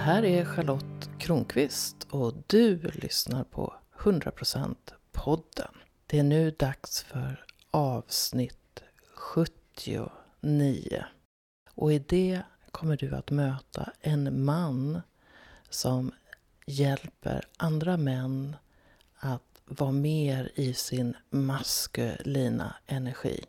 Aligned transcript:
här 0.00 0.24
är 0.24 0.44
Charlotte 0.44 1.10
Kronqvist 1.18 2.06
och 2.10 2.34
du 2.46 2.76
lyssnar 2.76 3.44
på 3.44 3.74
100% 3.98 4.76
podden. 5.12 5.74
Det 6.06 6.18
är 6.18 6.22
nu 6.22 6.50
dags 6.50 7.02
för 7.02 7.44
avsnitt 7.70 8.82
79. 9.14 11.04
Och 11.74 11.92
i 11.92 11.98
det 11.98 12.42
kommer 12.70 12.96
du 12.96 13.14
att 13.14 13.30
möta 13.30 13.92
en 14.00 14.44
man 14.44 15.00
som 15.70 16.12
hjälper 16.66 17.48
andra 17.56 17.96
män 17.96 18.56
att 19.16 19.62
vara 19.64 19.92
mer 19.92 20.52
i 20.54 20.74
sin 20.74 21.16
maskulina 21.30 22.74
energi. 22.86 23.44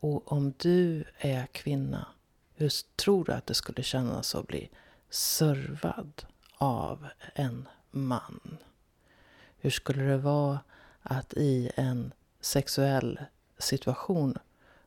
Och 0.00 0.32
om 0.32 0.52
du 0.56 1.04
är 1.18 1.46
kvinna, 1.46 2.06
hur 2.54 2.72
tror 2.96 3.24
du 3.24 3.32
att 3.32 3.46
det 3.46 3.54
skulle 3.54 3.82
kännas 3.82 4.34
att 4.34 4.46
bli 4.46 4.70
servad 5.10 6.24
av 6.58 7.06
en 7.34 7.68
man? 7.90 8.58
Hur 9.56 9.70
skulle 9.70 10.02
det 10.02 10.18
vara 10.18 10.60
att 11.02 11.34
i 11.34 11.70
en 11.76 12.12
sexuell 12.40 13.20
situation 13.58 14.38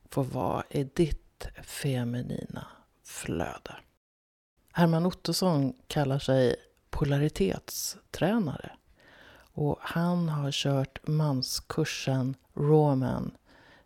få 0.10 0.22
vara 0.24 0.64
i 0.70 0.84
ditt 0.84 1.48
feminina 1.64 2.68
flöde? 3.04 3.76
Herman 4.74 5.06
Ottosson 5.06 5.74
kallar 5.88 6.20
sig 6.20 6.56
polaritetstränare. 6.90 8.72
Och 9.54 9.78
han 9.82 10.30
har 10.30 10.52
kört 10.52 11.08
manskursen 11.08 12.36
Roman 12.54 13.38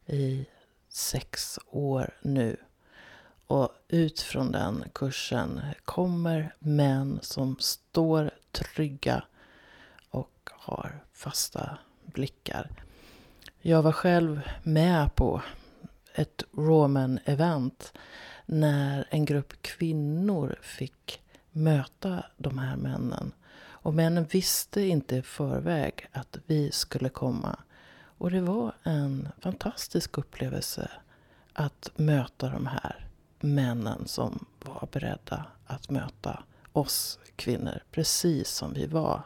i 0.06 0.46
sex 0.90 1.60
år 1.70 2.18
nu. 2.22 2.58
Och 3.48 3.70
ut 3.88 4.20
från 4.20 4.52
den 4.52 4.84
kursen 4.94 5.62
kommer 5.86 6.56
män 6.60 7.20
som 7.22 7.56
står 7.60 8.32
trygga 8.52 9.24
och 10.10 10.50
har 10.52 11.04
fasta 11.14 11.78
blickar. 12.06 12.72
Jag 13.62 13.82
var 13.82 13.92
själv 13.92 14.42
med 14.64 15.16
på 15.16 15.42
ett 16.14 16.44
Roman-event 16.52 17.94
när 18.46 19.08
en 19.10 19.26
grupp 19.26 19.62
kvinnor 19.62 20.56
fick 20.62 21.22
möta 21.52 22.24
de 22.38 22.58
här 22.60 22.76
männen. 22.76 23.32
Och 23.68 23.94
männen 23.94 24.26
visste 24.26 24.82
inte 24.82 25.16
i 25.16 25.22
förväg 25.22 26.08
att 26.12 26.38
vi 26.46 26.72
skulle 26.72 27.10
komma. 27.10 27.60
Och 28.18 28.32
det 28.32 28.42
var 28.42 28.76
en 28.84 29.28
fantastisk 29.40 30.18
upplevelse 30.18 30.92
att 31.54 31.92
möta 31.96 32.50
de 32.50 32.68
här 32.68 33.05
männen 33.46 34.08
som 34.08 34.46
var 34.60 34.88
beredda 34.92 35.46
att 35.66 35.90
möta 35.90 36.44
oss 36.74 37.20
kvinnor 37.36 37.80
precis 37.92 38.50
som 38.50 38.74
vi 38.74 38.88
var 38.88 39.24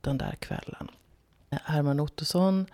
den 0.00 0.18
där 0.18 0.34
kvällen. 0.34 0.90
Herman 1.50 2.00
Ottosson 2.00 2.66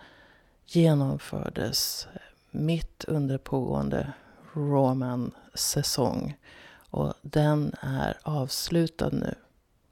genomfördes 0.65 2.07
mitt 2.51 3.03
under 3.03 3.37
pågående 3.37 4.13
Roman-säsong. 4.53 6.37
Och 6.89 7.13
den 7.21 7.73
är 7.81 8.17
avslutad 8.23 9.09
nu. 9.09 9.35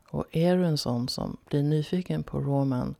Och 0.09 0.25
är 0.31 0.57
du 0.57 0.65
en 0.65 0.77
sån 0.77 1.09
som 1.09 1.37
blir 1.45 1.63
nyfiken 1.63 2.23
på 2.23 2.39
Roman 2.39 2.95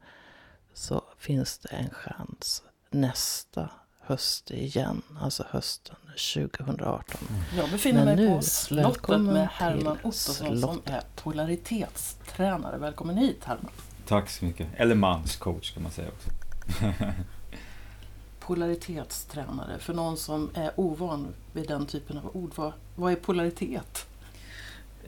så 0.73 1.03
finns 1.17 1.58
det 1.58 1.69
en 1.69 1.89
chans 1.89 2.64
nästa 2.89 3.69
höst 3.99 4.52
igen, 4.52 5.02
alltså 5.19 5.45
hösten 5.49 5.95
2018. 6.17 7.21
Mm. 7.30 7.42
Jag 7.58 7.70
befinner 7.70 8.05
Men 8.05 8.15
mig 8.15 8.26
nu, 8.26 8.36
på 8.36 8.42
slottet 8.42 9.21
med 9.21 9.48
Herman 9.48 9.98
Ottosson 10.04 10.60
som 10.60 10.82
är 10.86 11.02
polaritetstränare. 11.15 12.77
Välkommen 12.77 13.17
hit 13.17 13.43
Herman. 13.43 13.71
Tack 14.08 14.30
så 14.30 14.45
mycket. 14.45 14.67
Eller 14.76 14.95
manscoach 14.95 15.71
kan 15.73 15.83
man 15.83 15.92
säga 15.92 16.08
också. 16.08 16.30
polaritetstränare, 18.39 19.80
för 19.80 19.93
någon 19.93 20.17
som 20.17 20.49
är 20.54 20.71
ovan 20.76 21.27
vid 21.54 21.67
den 21.67 21.86
typen 21.86 22.17
av 22.17 22.36
ord. 22.36 22.52
Vad, 22.55 22.73
vad 22.95 23.11
är 23.11 23.16
polaritet? 23.16 24.08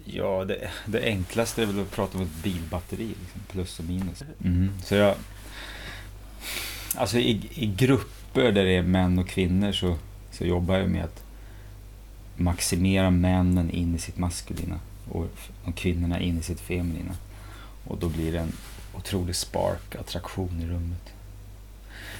Ja, 0.05 0.45
det, 0.45 0.69
det, 0.85 1.03
enklaste 1.03 1.61
är 1.61 1.65
väl 1.65 1.81
att 1.81 1.91
prata 1.91 2.17
om 2.17 2.23
ett 2.23 2.43
bilbatteri, 2.43 3.07
liksom, 3.07 3.41
plus 3.47 3.79
och 3.79 3.85
minus. 3.85 4.23
Mm. 4.43 4.71
Så 4.83 4.95
jag, 4.95 5.15
alltså 6.95 7.17
i, 7.17 7.49
i 7.53 7.65
grupper 7.65 8.51
där 8.51 8.63
det 8.63 8.75
är 8.75 8.83
män 8.83 9.19
och 9.19 9.27
kvinnor 9.27 9.71
så, 9.71 9.95
så 10.35 10.45
jobbar 10.45 10.77
jag 10.77 10.89
med 10.89 11.03
att 11.03 11.23
maximera 12.35 13.09
männen 13.09 13.69
in 13.69 13.95
i 13.95 13.99
sitt 13.99 14.17
maskulina 14.17 14.79
och, 15.11 15.27
och 15.65 15.75
kvinnorna 15.75 16.19
in 16.19 16.39
i 16.39 16.43
sitt 16.43 16.59
feminina. 16.59 17.15
Och 17.87 17.97
då 17.97 18.09
blir 18.09 18.31
det 18.31 18.39
en 18.39 18.51
otrolig 18.93 19.35
spark, 19.35 19.95
attraktion 19.95 20.61
i 20.61 20.67
rummet. 20.67 21.13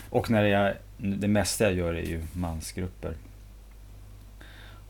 Och 0.09 0.29
när 0.29 0.43
jag, 0.43 0.73
det 0.97 1.27
mesta 1.27 1.63
jag 1.63 1.73
gör 1.73 1.93
är 1.93 2.05
ju 2.05 2.23
mansgrupper. 2.33 3.13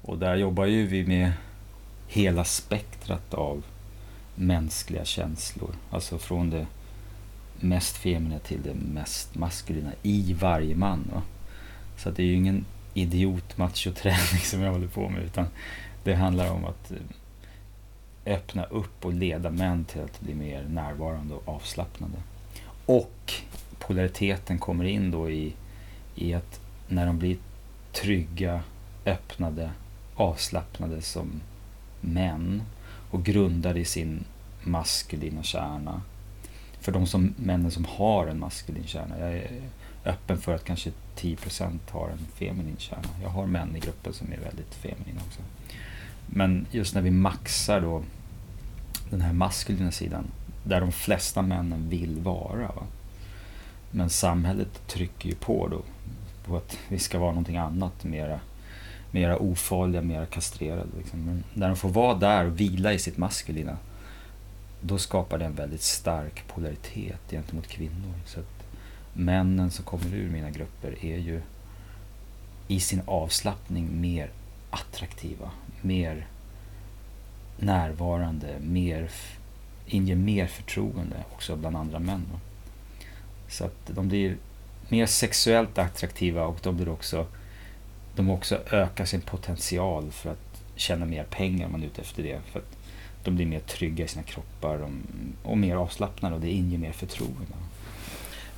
Och 0.01 0.17
där 0.17 0.35
jobbar 0.35 0.65
ju 0.65 0.87
vi 0.87 1.05
med 1.05 1.31
hela 2.07 2.43
spektrat 2.43 3.33
av 3.33 3.63
mänskliga 4.35 5.05
känslor. 5.05 5.75
Alltså 5.89 6.17
från 6.17 6.49
det 6.49 6.67
mest 7.59 7.97
feminina 7.97 8.39
till 8.39 8.61
det 8.63 8.73
mest 8.73 9.35
maskulina 9.35 9.91
i 10.03 10.33
varje 10.33 10.75
man. 10.75 11.09
Va? 11.13 11.21
Så 11.97 12.09
det 12.09 12.23
är 12.23 12.27
ju 12.27 12.33
ingen 12.33 12.65
idiot 12.95 13.57
machoträning 13.57 14.41
som 14.41 14.61
jag 14.61 14.71
håller 14.71 14.87
på 14.87 15.09
med 15.09 15.23
utan 15.23 15.47
det 16.03 16.15
handlar 16.15 16.51
om 16.51 16.65
att 16.65 16.91
eh, 16.91 18.33
öppna 18.33 18.63
upp 18.63 19.05
och 19.05 19.13
leda 19.13 19.51
män 19.51 19.85
till 19.85 20.01
att 20.01 20.21
bli 20.21 20.35
mer 20.35 20.63
närvarande 20.63 21.33
och 21.33 21.49
avslappnade. 21.49 22.17
Och 22.85 23.33
polariteten 23.79 24.59
kommer 24.59 24.85
in 24.85 25.11
då 25.11 25.29
i, 25.29 25.53
i 26.15 26.33
att 26.33 26.59
när 26.87 27.05
de 27.05 27.19
blir 27.19 27.37
trygga, 27.91 28.61
öppnade, 29.05 29.71
avslappnade 30.15 31.01
som 31.01 31.41
män 32.01 32.63
och 33.11 33.23
grundade 33.23 33.79
i 33.79 33.85
sin 33.85 34.23
maskulina 34.63 35.43
kärna. 35.43 36.01
För 36.79 36.91
de 36.91 37.07
som, 37.07 37.33
männen 37.37 37.71
som 37.71 37.85
har 37.85 38.27
en 38.27 38.39
maskulin 38.39 38.87
kärna. 38.87 39.19
Jag 39.19 39.33
är 39.33 39.61
öppen 40.05 40.37
för 40.37 40.55
att 40.55 40.63
kanske 40.63 40.91
10% 41.15 41.79
har 41.89 42.09
en 42.09 42.25
feminin 42.35 42.75
kärna. 42.77 43.09
Jag 43.21 43.29
har 43.29 43.45
män 43.45 43.75
i 43.75 43.79
gruppen 43.79 44.13
som 44.13 44.27
är 44.31 44.37
väldigt 44.37 44.73
feminina 44.73 45.21
också. 45.27 45.41
Men 46.25 46.65
just 46.71 46.95
när 46.95 47.01
vi 47.01 47.11
maxar 47.11 47.81
då 47.81 48.03
den 49.09 49.21
här 49.21 49.33
maskulina 49.33 49.91
sidan, 49.91 50.25
där 50.63 50.81
de 50.81 50.91
flesta 50.91 51.41
männen 51.41 51.89
vill 51.89 52.19
vara. 52.19 52.67
Va? 52.67 52.83
Men 53.91 54.09
samhället 54.09 54.87
trycker 54.87 55.29
ju 55.29 55.35
på 55.35 55.67
då 55.67 55.81
på 56.45 56.57
att 56.57 56.77
vi 56.87 56.99
ska 56.99 57.19
vara 57.19 57.31
någonting 57.31 57.57
annat, 57.57 58.03
mera, 58.03 58.39
mera 59.11 59.37
ofarliga, 59.37 60.01
mera 60.01 60.25
kastrerade. 60.25 60.89
Liksom. 60.97 61.25
Men 61.25 61.43
när 61.53 61.67
de 61.67 61.75
får 61.75 61.89
vara 61.89 62.15
där 62.15 62.45
och 62.45 62.59
vila 62.59 62.93
i 62.93 62.99
sitt 62.99 63.17
maskulina, 63.17 63.77
då 64.81 64.97
skapar 64.97 65.37
det 65.37 65.45
en 65.45 65.55
väldigt 65.55 65.81
stark 65.81 66.47
polaritet 66.47 67.21
gentemot 67.29 67.67
kvinnor. 67.67 68.13
Så 68.25 68.39
att 68.39 68.54
männen 69.15 69.71
som 69.71 69.85
kommer 69.85 70.13
ur 70.13 70.29
mina 70.29 70.49
grupper 70.49 71.05
är 71.05 71.17
ju 71.17 71.41
i 72.67 72.79
sin 72.79 73.01
avslappning 73.05 74.01
mer 74.01 74.29
attraktiva, 74.69 75.51
mer 75.81 76.27
närvarande, 77.57 78.59
mer, 78.59 79.11
inger 79.85 80.15
mer 80.15 80.47
förtroende 80.47 81.15
också 81.33 81.55
bland 81.55 81.77
andra 81.77 81.99
män. 81.99 82.25
Så 83.49 83.65
att 83.65 83.87
de 83.87 84.07
blir 84.07 84.37
mer 84.89 85.05
sexuellt 85.05 85.77
attraktiva 85.77 86.45
och 86.45 86.59
de 86.63 86.75
blir 86.75 86.89
också 86.89 87.27
de 88.15 88.29
också 88.29 88.59
ökar 88.71 89.05
sin 89.05 89.21
potential 89.21 90.11
för 90.11 90.31
att 90.31 90.63
tjäna 90.75 91.05
mer 91.05 91.23
pengar 91.23 91.65
om 91.65 91.71
man 91.71 91.83
är 91.83 91.87
ute 91.87 92.01
efter 92.01 92.23
det. 92.23 92.41
För 92.51 92.59
att 92.59 92.77
de 93.23 93.35
blir 93.35 93.45
mer 93.45 93.59
trygga 93.59 94.05
i 94.05 94.07
sina 94.07 94.23
kroppar 94.23 94.89
och 95.43 95.57
mer 95.57 95.75
avslappnade 95.75 96.35
och 96.35 96.41
det 96.41 96.51
inger 96.51 96.77
mer 96.77 96.91
förtroende. 96.91 97.53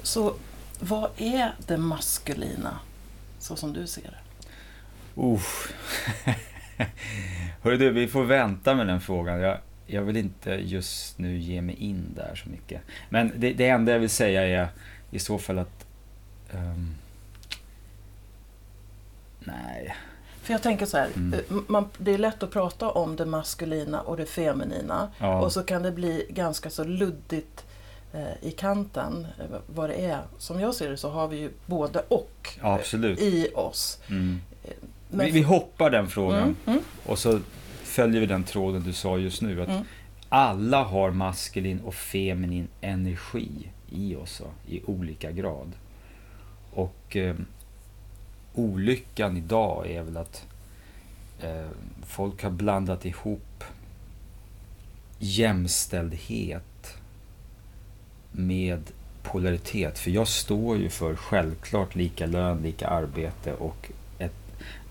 Så 0.03 0.33
vad 0.79 1.09
är 1.17 1.55
det 1.67 1.77
maskulina, 1.77 2.79
så 3.39 3.55
som 3.55 3.73
du 3.73 3.87
ser 3.87 4.01
det? 4.01 5.21
Uh. 5.21 5.41
Hörru 7.61 7.77
du, 7.77 7.89
vi 7.89 8.07
får 8.07 8.23
vänta 8.23 8.75
med 8.75 8.87
den 8.87 9.01
frågan. 9.01 9.39
Jag, 9.39 9.57
jag 9.85 10.01
vill 10.01 10.17
inte 10.17 10.51
just 10.51 11.17
nu 11.17 11.37
ge 11.37 11.61
mig 11.61 11.75
in 11.75 12.13
där 12.15 12.35
så 12.35 12.49
mycket. 12.49 12.81
Men 13.09 13.31
det, 13.35 13.53
det 13.53 13.67
enda 13.67 13.91
jag 13.91 13.99
vill 13.99 14.09
säga 14.09 14.61
är 14.61 14.67
i 15.11 15.19
så 15.19 15.37
fall 15.37 15.59
att... 15.59 15.85
Um, 16.51 16.95
nej. 19.39 19.95
För 20.41 20.53
jag 20.53 20.61
tänker 20.61 20.85
så 20.85 20.97
här, 20.97 21.09
mm. 21.15 21.33
Eh, 21.33 21.55
man, 21.67 21.89
det 21.97 22.13
är 22.13 22.17
lätt 22.17 22.43
att 22.43 22.51
prata 22.51 22.89
om 22.89 23.15
det 23.15 23.25
maskulina 23.25 24.01
och 24.01 24.17
det 24.17 24.25
feminina. 24.25 25.11
Ja. 25.19 25.41
Och 25.41 25.51
så 25.51 25.63
kan 25.63 25.83
det 25.83 25.91
bli 25.91 26.25
ganska 26.29 26.69
så 26.69 26.83
luddigt 26.83 27.65
i 28.41 28.51
kanten 28.51 29.27
eh, 29.39 29.45
vad 29.67 29.89
det 29.89 29.95
är. 29.95 30.21
Som 30.37 30.59
jag 30.59 30.75
ser 30.75 30.89
det 30.89 30.97
så 30.97 31.09
har 31.09 31.27
vi 31.27 31.37
ju 31.37 31.51
både 31.65 31.99
och 31.99 32.49
ja, 32.61 32.79
i 33.01 33.49
oss. 33.55 33.99
Mm. 34.09 34.41
Vi, 35.09 35.31
vi, 35.31 35.41
hoppar 35.41 35.89
den 35.89 36.07
frågan 36.07 36.43
mm, 36.43 36.55
mm. 36.65 36.79
och 37.05 37.19
så 37.19 37.39
följer 37.83 38.21
vi 38.21 38.27
den 38.27 38.43
tråden 38.43 38.83
du 38.83 38.93
sa 38.93 39.17
just 39.17 39.41
nu. 39.41 39.61
Att 39.61 39.69
mm. 39.69 39.83
alla 40.29 40.83
har 40.83 41.11
maskulin 41.11 41.79
och 41.79 41.93
feminin 41.93 42.67
energi 42.81 43.49
i 43.89 44.15
oss 44.15 44.41
i 44.67 44.81
olika 44.85 45.31
grad. 45.31 45.71
Och 46.73 47.15
eh, 47.15 47.35
olyckan 48.53 49.37
idag 49.37 49.91
är 49.91 50.01
väl 50.01 50.17
att 50.17 50.45
eh, 51.41 51.67
folk 52.05 52.43
har 52.43 52.49
blandat 52.49 53.05
ihop 53.05 53.63
jämställdhet 55.19 56.63
med 58.37 58.81
polaritet. 59.23 59.99
För 59.99 60.11
jag 60.11 60.27
står 60.27 60.77
ju 60.77 60.89
för 60.89 61.15
självklart 61.15 61.95
lika 61.95 62.25
lön, 62.25 62.61
lika 62.63 62.87
arbete 62.87 63.53
och 63.53 63.91
ett, 64.19 64.35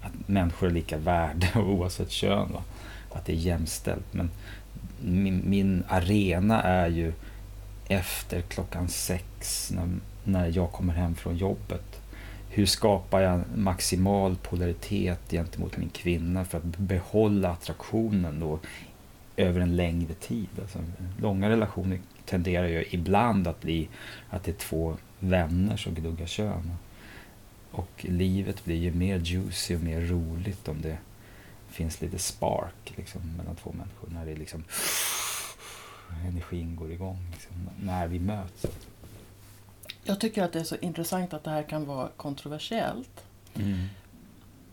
att 0.03 0.29
människor 0.29 0.67
är 0.67 0.73
lika 0.73 0.97
värde 0.97 1.51
oavsett 1.57 2.11
kön. 2.11 2.53
Va? 2.53 2.63
Att 3.13 3.25
det 3.25 3.33
är 3.33 3.37
jämställt. 3.37 4.13
Men 4.13 4.31
min, 5.01 5.43
min 5.47 5.85
arena 5.89 6.63
är 6.63 6.89
ju 6.89 7.13
efter 7.89 8.41
klockan 8.41 8.89
sex 8.89 9.71
när, 9.75 9.89
när 10.25 10.57
jag 10.57 10.73
kommer 10.73 10.95
hem 10.95 11.15
från 11.15 11.37
jobbet. 11.37 12.01
Hur 12.49 12.67
skapar 12.67 13.21
jag 13.21 13.41
maximal 13.55 14.37
polaritet 14.37 15.31
gentemot 15.31 15.77
min 15.77 15.89
kvinna 15.89 16.45
för 16.45 16.59
att 16.59 16.65
behålla 16.65 17.51
attraktionen 17.51 18.41
då 18.41 18.59
över 19.37 19.61
en 19.61 19.77
längre 19.77 20.15
tid? 20.15 20.49
Alltså, 20.61 20.79
långa 21.21 21.51
relationer 21.51 21.99
tenderar 22.27 22.67
ju 22.67 22.85
ibland 22.91 23.47
att 23.47 23.61
bli 23.61 23.89
att 24.31 24.45
det 24.45 24.51
är 24.51 24.57
två 24.57 24.97
vänner 25.19 25.77
som 25.77 25.95
gnuggar 25.95 26.27
kön. 26.27 26.73
Och 27.71 28.07
livet 28.09 28.65
blir 28.65 28.77
ju 28.77 28.93
mer 28.93 29.19
juicy 29.19 29.75
och 29.75 29.81
mer 29.81 30.01
roligt 30.01 30.69
om 30.69 30.81
det 30.81 30.99
finns 31.69 32.01
lite 32.01 32.19
spark 32.19 32.95
liksom, 32.97 33.37
mellan 33.37 33.57
två 33.57 33.73
människor. 33.73 34.09
När 34.11 34.27
det 34.27 34.35
liksom 34.35 34.65
energin 36.27 36.77
går 36.77 36.93
igång, 36.93 37.19
liksom, 37.33 37.71
när 37.83 38.07
vi 38.07 38.19
möts. 38.19 38.67
Jag 40.05 40.21
tycker 40.21 40.43
att 40.43 40.53
det 40.53 40.61
är 40.61 40.65
så 40.65 40.77
intressant 40.77 41.35
att 41.35 41.45
det 41.45 41.51
här 41.51 41.63
kan 41.63 41.85
vara 41.85 42.09
kontroversiellt. 42.17 43.25
Mm. 43.55 43.87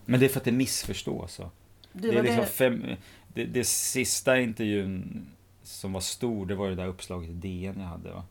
Men 0.05 0.19
det 0.19 0.25
är 0.25 0.29
för 0.29 0.39
att 0.39 0.45
det 0.45 0.51
missförstås. 0.51 1.33
Så. 1.33 1.51
Det, 1.91 2.11
det, 2.11 2.17
är 2.17 2.23
liksom 2.23 2.41
det... 2.41 2.47
Fem, 2.47 2.85
det, 3.27 3.45
det 3.45 3.63
sista 3.63 4.39
intervjun 4.39 5.25
som 5.63 5.93
var 5.93 6.01
stor, 6.01 6.45
det 6.45 6.55
var 6.55 6.69
det 6.69 6.75
där 6.75 6.87
uppslaget 6.87 7.29
i 7.29 7.33
DN 7.33 7.75
jag 7.79 7.87
hade. 7.87 8.11
Va? 8.11 8.23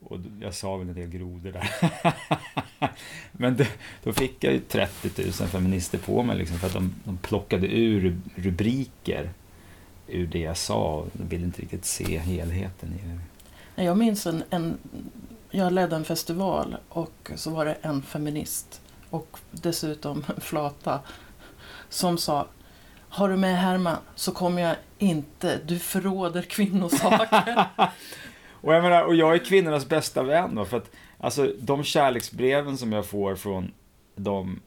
Och 0.00 0.18
jag 0.40 0.54
sa 0.54 0.76
väl 0.76 0.88
en 0.88 0.94
del 0.94 1.08
grodor 1.08 1.52
där. 1.52 1.70
Men 3.32 3.56
det, 3.56 3.68
då 4.02 4.12
fick 4.12 4.44
jag 4.44 4.52
ju 4.52 4.60
30 4.60 5.22
000 5.22 5.32
feminister 5.32 5.98
på 5.98 6.22
mig 6.22 6.38
liksom, 6.38 6.58
för 6.58 6.66
att 6.66 6.72
de, 6.72 6.94
de 7.04 7.18
plockade 7.18 7.66
ur 7.66 8.20
rubriker 8.34 9.30
ur 10.06 10.26
det 10.26 10.38
jag 10.38 10.56
sa 10.56 10.94
och 10.94 11.08
ville 11.12 11.44
inte 11.44 11.62
riktigt 11.62 11.84
se 11.84 12.18
helheten 12.18 12.92
i 12.92 13.08
det. 13.76 13.84
Jag 13.84 13.98
minns 13.98 14.26
en, 14.26 14.44
en 14.50 14.78
jag 15.50 15.72
ledde 15.72 15.96
en 15.96 16.04
festival 16.04 16.76
och 16.88 17.30
så 17.34 17.50
var 17.50 17.64
det 17.64 17.76
en 17.82 18.02
feminist 18.02 18.80
och 19.10 19.38
dessutom 19.50 20.24
en 20.36 20.40
flata 20.40 21.00
som 21.88 22.18
sa 22.18 22.46
har 23.10 23.28
du 23.28 23.36
med 23.36 23.58
Herman 23.58 23.96
så 24.14 24.32
kommer 24.32 24.62
jag 24.62 24.76
inte, 24.98 25.60
du 25.66 25.78
förråder 25.78 26.42
kvinnosaker. 26.42 27.66
och, 28.60 28.74
jag 28.74 28.82
menar, 28.82 29.02
och 29.02 29.14
jag 29.14 29.34
är 29.34 29.38
kvinnornas 29.38 29.88
bästa 29.88 30.22
vän 30.22 30.54
då, 30.54 30.64
för 30.64 30.76
att 30.76 30.90
alltså, 31.18 31.52
de 31.58 31.84
kärleksbreven 31.84 32.78
som 32.78 32.92
jag 32.92 33.06
får 33.06 33.34
från 33.34 33.72
de 34.16 34.60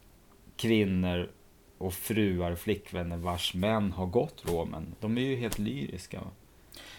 kvinnor 0.55 1.29
och 1.77 1.93
fruar 1.93 2.55
flickvänner 2.55 3.17
vars 3.17 3.53
män 3.53 3.91
har 3.91 4.05
gått 4.05 4.43
romen, 4.45 4.95
de 4.99 5.17
är 5.17 5.21
ju 5.21 5.35
helt 5.35 5.59
lyriska. 5.59 6.21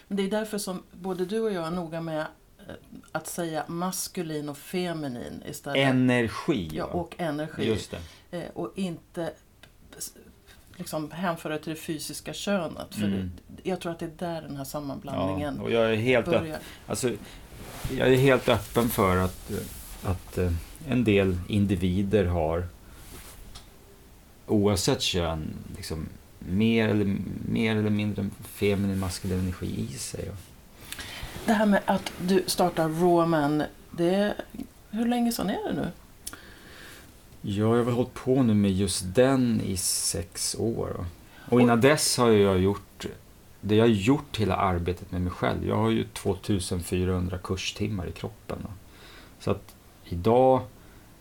Men 0.07 0.17
det 0.17 0.23
är 0.23 0.31
därför 0.31 0.57
som 0.57 0.83
både 0.91 1.25
du 1.25 1.39
och 1.39 1.53
jag 1.53 1.67
är 1.67 1.71
noga 1.71 2.01
med 2.01 2.25
att 3.11 3.27
säga 3.27 3.63
maskulin 3.67 4.49
och 4.49 4.57
feminin 4.57 5.43
istället. 5.49 5.77
Energi. 5.89 6.69
Ja, 6.73 6.85
och 6.85 7.15
energi. 7.17 7.67
Just 7.67 7.95
det. 8.31 8.37
Eh, 8.37 8.49
och 8.53 8.71
inte 8.75 9.33
liksom 10.75 11.11
hänföra 11.11 11.57
till 11.57 11.73
det 11.73 11.79
fysiska 11.79 12.33
könet. 12.33 12.95
För 12.95 13.03
mm. 13.03 13.31
det, 13.47 13.69
jag 13.69 13.79
tror 13.79 13.91
att 13.91 13.99
det 13.99 14.05
är 14.05 14.11
där 14.17 14.41
den 14.41 14.57
här 14.57 14.63
sammanblandningen 14.63 15.55
ja, 15.57 15.63
och 15.63 15.71
jag 15.71 15.91
är 15.91 15.95
helt 15.95 16.25
börjar. 16.25 16.59
Alltså, 16.87 17.11
jag 17.97 18.07
är 18.07 18.17
helt 18.17 18.49
öppen 18.49 18.89
för 18.89 19.17
att, 19.17 19.51
att 20.03 20.37
eh, 20.37 20.51
en 20.87 21.03
del 21.03 21.37
individer 21.47 22.25
har 22.25 22.67
oavsett 24.47 25.01
kön 25.01 25.53
liksom, 25.75 26.09
mer, 26.39 26.89
eller, 26.89 27.17
mer 27.49 27.75
eller 27.75 27.89
mindre 27.89 28.29
feminin 28.43 28.99
maskulin 28.99 29.39
energi 29.39 29.87
i 29.93 29.97
sig. 29.97 30.31
Det 31.45 31.53
här 31.53 31.65
med 31.65 31.81
att 31.85 32.11
du 32.21 32.43
startar 32.47 32.89
Roman, 32.89 33.63
det, 33.91 34.33
hur 34.89 35.05
länge 35.05 35.31
sedan 35.31 35.49
är 35.49 35.67
det 35.67 35.73
nu? 35.73 35.87
Ja, 37.47 37.53
jag 37.53 37.67
har 37.67 37.75
väl 37.75 37.93
hållit 37.93 38.13
på 38.13 38.43
nu 38.43 38.53
med 38.53 38.71
just 38.71 39.15
den 39.15 39.61
i 39.61 39.77
sex 39.77 40.55
år. 40.59 41.05
Och 41.49 41.61
innan 41.61 41.81
dess 41.81 42.17
har 42.17 42.29
jag 42.31 42.59
gjort 42.59 43.07
det 43.61 43.75
jag 43.75 43.83
har 43.83 43.89
gjort 43.89 44.37
hela 44.37 44.55
arbetet 44.55 45.11
med 45.11 45.21
mig 45.21 45.31
själv. 45.31 45.67
Jag 45.67 45.75
har 45.75 45.89
ju 45.89 46.03
2400 46.03 47.37
kurstimmar 47.37 48.07
i 48.07 48.11
kroppen. 48.11 48.57
Så 49.39 49.51
att 49.51 49.75
idag, 50.05 50.61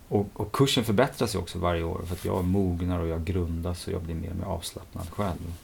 och, 0.09 0.27
och 0.33 0.53
kursen 0.53 0.85
förbättras 0.85 1.35
ju 1.35 1.39
också 1.39 1.59
varje 1.59 1.83
år 1.83 2.03
för 2.07 2.15
att 2.15 2.25
jag 2.25 2.45
mognar 2.45 3.01
och 3.01 3.09
jag 3.09 3.25
grundas 3.25 3.87
och 3.87 3.93
jag 3.93 4.03
blir 4.03 4.15
mer 4.15 4.31
och 4.31 4.37
mer 4.37 4.45
avslappnad 4.45 5.11
själv. 5.11 5.55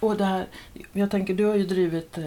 Och 0.00 0.16
det 0.16 0.24
här, 0.24 0.46
jag 0.92 1.10
tänker, 1.10 1.34
du 1.34 1.44
har 1.44 1.54
ju 1.54 1.66
drivit 1.66 2.18
eh, 2.18 2.24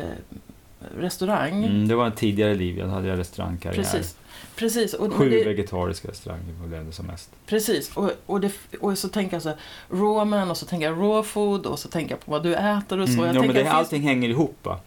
restaurang. 0.98 1.64
Mm, 1.64 1.88
det 1.88 1.96
var 1.96 2.06
en 2.06 2.12
tidigare 2.12 2.56
liv, 2.56 2.78
jag 2.78 2.88
hade 2.88 3.18
restaurangkarriär. 3.18 3.84
Precis. 3.84 4.18
Precis. 4.56 4.94
Och, 4.94 5.14
Sju 5.14 5.30
det, 5.30 5.44
vegetariska 5.44 6.08
restauranger 6.08 6.54
var 6.62 6.78
det 6.86 6.92
som 6.92 7.06
mest. 7.06 7.30
Precis, 7.46 7.92
och, 7.94 8.12
och, 8.26 8.42
det, 8.42 8.52
och 8.80 8.98
så 8.98 9.10
tänker 9.10 9.36
jag 9.36 9.44
så 9.44 9.50
här, 9.50 10.50
och 10.52 10.58
så 10.58 10.66
tänker 10.66 10.88
jag 10.88 10.98
raw 10.98 11.24
food 11.24 11.66
och 11.66 11.80
så 11.80 11.90
tänker 11.90 12.12
jag 12.12 12.26
på 12.26 12.32
vad 12.32 12.44
du 12.44 12.56
äter 12.56 13.00
och 13.00 13.10
så. 13.10 13.14
Mm, 13.14 13.26
jag 13.26 13.36
ja, 13.36 13.42
men 13.42 13.56
det, 13.56 13.72
allting 13.72 14.02
hänger 14.02 14.30
ihop. 14.30 14.58
Va? 14.64 14.80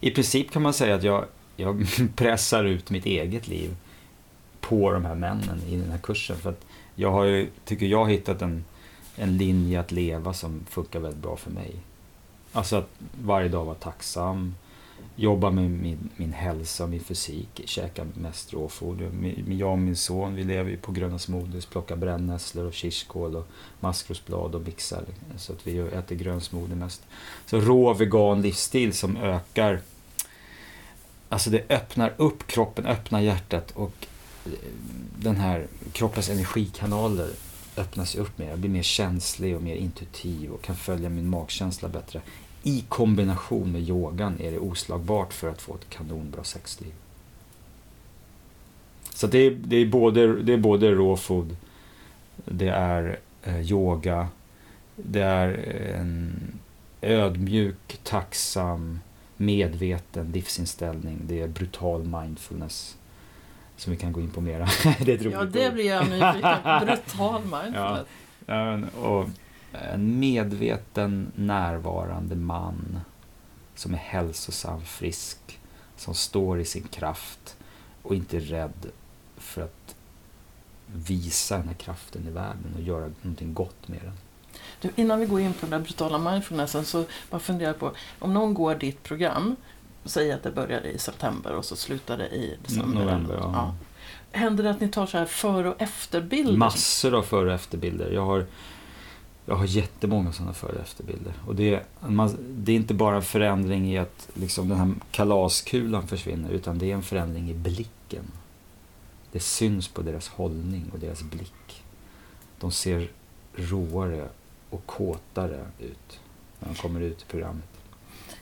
I 0.00 0.10
princip 0.10 0.50
kan 0.50 0.62
man 0.62 0.74
säga 0.74 0.94
att 0.94 1.02
jag, 1.02 1.24
jag 1.56 1.86
pressar 2.16 2.64
ut 2.64 2.90
mitt 2.90 3.06
eget 3.06 3.48
liv 3.48 3.76
på 4.60 4.92
de 4.92 5.04
här 5.04 5.14
männen 5.14 5.62
i 5.68 5.76
den 5.76 5.90
här 5.90 5.98
kursen. 5.98 6.36
För 6.36 6.50
att 6.50 6.64
jag 6.94 7.10
har 7.10 7.24
ju, 7.24 7.48
tycker 7.64 7.86
jag 7.86 8.10
hittat 8.10 8.42
en, 8.42 8.64
en 9.16 9.36
linje 9.36 9.80
att 9.80 9.92
leva 9.92 10.32
som 10.32 10.66
funkar 10.70 11.00
väldigt 11.00 11.22
bra 11.22 11.36
för 11.36 11.50
mig. 11.50 11.72
Alltså 12.52 12.76
att 12.76 12.88
varje 13.22 13.48
dag 13.48 13.64
vara 13.64 13.74
tacksam, 13.74 14.54
Jobba 15.16 15.50
med 15.50 15.70
min, 15.70 16.10
min 16.16 16.32
hälsa 16.32 16.84
och 16.84 16.90
min 16.90 17.00
fysik, 17.00 17.62
käka 17.64 18.06
mest 18.14 18.52
råfoder. 18.52 19.10
Jag 19.48 19.70
och 19.70 19.78
min 19.78 19.96
son 19.96 20.34
vi 20.34 20.44
lever 20.44 20.70
ju 20.70 20.76
på 20.76 20.92
gröna 20.92 21.18
smoothies, 21.18 21.66
plockar 21.66 21.96
brännässlor 21.96 22.66
och 22.66 22.72
kirskål 22.72 23.36
och 23.36 23.48
maskrosblad 23.80 24.54
och 24.54 24.62
mixar. 24.62 25.04
Så 25.36 25.52
att 25.52 25.66
vi 25.66 25.78
äter 25.78 26.16
grön 26.16 26.40
smoothie 26.40 26.76
mest. 26.76 27.02
Så 27.46 27.60
rå 27.60 27.94
vegan 27.94 28.42
livsstil 28.42 28.92
som 28.92 29.16
ökar, 29.16 29.80
alltså 31.28 31.50
det 31.50 31.70
öppnar 31.70 32.12
upp 32.16 32.46
kroppen, 32.46 32.86
öppnar 32.86 33.20
hjärtat 33.20 33.70
och 33.70 34.06
eh, 34.46 34.52
den 35.18 35.36
här 35.36 35.66
kroppens 35.92 36.30
energikanaler 36.30 37.30
öppnas 37.76 38.14
upp 38.14 38.38
mer. 38.38 38.48
Jag 38.48 38.58
blir 38.58 38.70
mer 38.70 38.82
känslig 38.82 39.56
och 39.56 39.62
mer 39.62 39.76
intuitiv 39.76 40.52
och 40.52 40.62
kan 40.62 40.76
följa 40.76 41.08
min 41.08 41.30
magkänsla 41.30 41.88
bättre 41.88 42.20
i 42.62 42.84
kombination 42.88 43.72
med 43.72 43.88
yogan 43.88 44.40
är 44.40 44.50
det 44.50 44.58
oslagbart 44.58 45.32
för 45.32 45.50
att 45.50 45.62
få 45.62 45.74
ett 45.74 45.90
kanonbra 45.90 46.44
sexliv. 46.44 46.92
Så 49.14 49.26
det 49.26 49.38
är, 49.38 49.50
det 49.50 49.76
är 49.76 49.86
både, 49.86 50.42
det 50.42 50.52
är 50.52 50.56
både 50.56 50.92
raw 50.92 51.16
food, 51.16 51.56
det 52.44 52.68
är 52.68 53.18
eh, 53.42 53.60
yoga, 53.60 54.28
det 54.96 55.20
är 55.20 55.48
en 55.94 56.34
ödmjuk, 57.00 58.00
tacksam, 58.02 59.00
medveten 59.36 60.32
livsinställning. 60.32 61.18
Det 61.22 61.40
är 61.40 61.48
brutal 61.48 62.04
mindfulness. 62.04 62.96
Som 63.76 63.90
vi 63.90 63.96
kan 63.96 64.12
gå 64.12 64.20
in 64.20 64.30
på 64.30 64.40
mera. 64.40 64.68
det 64.98 65.12
är 65.12 65.30
ja, 65.32 65.44
det 65.44 65.74
blir 65.74 65.86
jag 65.86 66.08
nyfiken 66.08 66.58
Brutal 66.86 67.42
mindfulness. 67.42 68.06
Ja, 68.46 68.80
och 69.00 69.28
en 69.72 70.18
medveten, 70.18 71.32
närvarande 71.36 72.36
man 72.36 73.00
som 73.74 73.94
är 73.94 73.98
hälsosam, 73.98 74.80
frisk, 74.80 75.60
som 75.96 76.14
står 76.14 76.60
i 76.60 76.64
sin 76.64 76.82
kraft 76.82 77.56
och 78.02 78.14
inte 78.14 78.36
är 78.36 78.40
rädd 78.40 78.86
för 79.36 79.62
att 79.62 79.94
visa 80.86 81.58
den 81.58 81.68
här 81.68 81.74
kraften 81.74 82.28
i 82.28 82.30
världen 82.30 82.74
och 82.74 82.82
göra 82.82 83.10
någonting 83.22 83.54
gott 83.54 83.88
med 83.88 84.00
den. 84.02 84.12
Du, 84.80 84.90
innan 85.02 85.20
vi 85.20 85.26
går 85.26 85.40
in 85.40 85.52
på 85.52 85.66
den 85.66 85.70
där 85.70 85.78
brutala 85.78 86.18
mindfulnessen 86.18 86.84
så 86.84 87.04
bara 87.30 87.40
fundera 87.40 87.74
på 87.74 87.92
om 88.18 88.34
någon 88.34 88.54
går 88.54 88.74
ditt 88.74 89.02
program, 89.02 89.56
säg 90.04 90.32
att 90.32 90.42
det 90.42 90.50
började 90.50 90.90
i 90.90 90.98
september 90.98 91.52
och 91.52 91.64
så 91.64 91.76
slutade 91.76 92.28
i 92.28 92.58
december. 92.62 93.00
November, 93.00 93.34
ja. 93.34 93.50
ja. 93.54 93.74
Händer 94.38 94.64
det 94.64 94.70
att 94.70 94.80
ni 94.80 94.88
tar 94.88 95.06
så 95.06 95.18
här 95.18 95.26
före 95.26 95.68
och 95.68 95.82
efterbilder? 95.82 96.56
Massor 96.56 97.14
av 97.14 97.22
före 97.22 97.48
och 97.48 97.54
efterbilder. 97.54 98.10
Jag 98.10 98.26
har 98.26 98.46
jag 99.46 99.54
har 99.54 99.64
jättemånga 99.64 100.32
sådana 100.32 100.52
före 100.52 100.72
och 100.72 100.80
efterbilder. 100.80 101.32
Och 101.46 101.54
det, 101.54 101.82
man, 102.00 102.36
det 102.40 102.72
är 102.72 102.76
inte 102.76 102.94
bara 102.94 103.16
en 103.16 103.22
förändring 103.22 103.92
i 103.92 103.98
att 103.98 104.28
liksom, 104.34 104.68
den 104.68 104.78
här 104.78 104.94
kalaskulan 105.10 106.06
försvinner, 106.06 106.50
utan 106.50 106.78
det 106.78 106.90
är 106.90 106.94
en 106.94 107.02
förändring 107.02 107.50
i 107.50 107.54
blicken. 107.54 108.24
Det 109.32 109.40
syns 109.40 109.88
på 109.88 110.02
deras 110.02 110.28
hållning 110.28 110.90
och 110.92 110.98
deras 110.98 111.22
blick. 111.22 111.84
De 112.58 112.72
ser 112.72 113.10
råare 113.54 114.28
och 114.70 114.86
kåtare 114.86 115.60
ut 115.78 116.20
när 116.60 116.68
de 116.68 116.74
kommer 116.74 117.00
ut 117.00 117.22
i 117.22 117.24
programmet. 117.24 117.68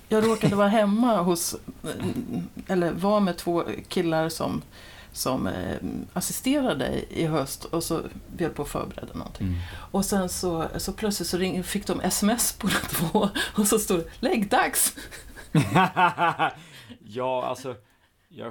Jag 0.09 0.27
råkade 0.27 0.57
vara 0.57 0.69
hemma 0.69 1.23
hos, 1.23 1.57
eller 2.67 2.93
var 2.93 3.21
med 3.21 3.37
två 3.37 3.65
killar 3.89 4.29
som, 4.29 4.63
som 5.13 5.47
eh, 5.47 5.77
assisterade 6.13 7.03
i 7.11 7.27
höst 7.27 7.65
och 7.65 7.85
så 7.85 8.01
vi 8.37 8.45
höll 8.45 8.55
på 8.55 8.63
att 8.63 8.69
förbereda 8.69 9.15
någonting. 9.15 9.47
Mm. 9.47 9.59
Och 9.91 10.05
sen 10.05 10.29
så, 10.29 10.69
så 10.77 10.93
plötsligt 10.93 11.29
så 11.29 11.37
ring, 11.37 11.65
fick 11.65 11.87
de 11.87 12.01
sms 12.01 12.59
båda 12.59 12.75
två 12.75 13.29
och 13.55 13.67
så 13.67 13.79
stod 13.79 13.99
det 13.99 14.07
läggdags. 14.21 14.97
ja, 17.05 17.45
alltså 17.45 17.75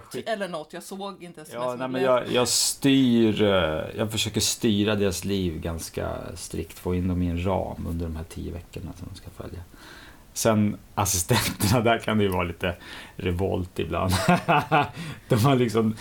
Skick... 0.01 0.29
Eller 0.29 0.47
något, 0.47 0.73
jag 0.73 0.83
såg 0.83 1.23
inte 1.23 1.41
sms. 1.41 1.53
Ja, 1.53 1.75
nej, 1.75 1.87
men 1.87 2.01
jag, 2.01 2.31
jag 2.31 2.47
styr, 2.47 3.41
eh, 3.41 3.83
jag 3.97 4.11
försöker 4.11 4.41
styra 4.41 4.95
deras 4.95 5.25
liv 5.25 5.61
ganska 5.61 6.17
strikt, 6.35 6.79
få 6.79 6.95
in 6.95 7.07
dem 7.07 7.21
i 7.21 7.27
en 7.27 7.45
ram 7.45 7.87
under 7.89 8.05
de 8.05 8.15
här 8.15 8.23
tio 8.23 8.51
veckorna 8.51 8.93
som 8.97 9.07
de 9.13 9.15
ska 9.15 9.29
följa. 9.29 9.59
Sen 10.39 10.77
assistenterna, 10.95 11.81
där 11.81 11.99
kan 11.99 12.17
det 12.17 12.23
ju 12.23 12.29
vara 12.29 12.43
lite 12.43 12.75
revolt 13.15 13.79
ibland. 13.79 14.11
de 15.27 15.35
har 15.35 15.55
liksom, 15.55 15.95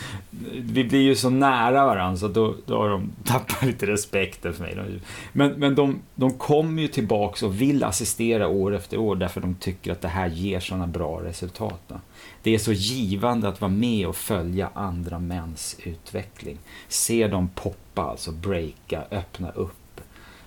vi 0.55 0.85
blir 0.85 1.01
ju 1.01 1.15
så 1.15 1.31
nära 1.31 1.87
varandra 1.87 2.17
så 2.17 2.29
då, 2.29 2.55
då 2.67 2.79
har 2.79 2.89
de 2.89 3.13
tappat 3.25 3.63
lite 3.63 3.87
respekten 3.87 4.55
för 4.55 4.63
mig. 4.63 5.01
Men, 5.33 5.53
men 5.53 5.75
de, 5.75 6.01
de 6.15 6.31
kommer 6.31 6.83
ju 6.83 6.89
tillbaks 6.89 7.43
och 7.43 7.61
vill 7.61 7.85
assistera 7.85 8.49
år 8.49 8.75
efter 8.75 8.97
år 8.97 9.17
därför 9.17 9.41
de 9.41 9.55
tycker 9.55 9.93
att 9.93 10.01
det 10.01 10.09
här 10.09 10.29
ger 10.29 10.61
sådana 10.61 10.87
bra 10.87 11.23
resultat. 11.25 11.81
Då. 11.89 12.01
Det 12.43 12.55
är 12.55 12.59
så 12.59 12.73
givande 12.73 13.49
att 13.49 13.61
vara 13.61 13.71
med 13.71 14.07
och 14.07 14.17
följa 14.17 14.71
andra 14.75 15.19
mäns 15.19 15.77
utveckling. 15.85 16.59
Se 16.89 17.29
dem 17.29 17.51
poppa, 17.55 18.03
alltså 18.03 18.33
breaka, 18.33 19.05
öppna 19.11 19.51
upp. 19.51 20.01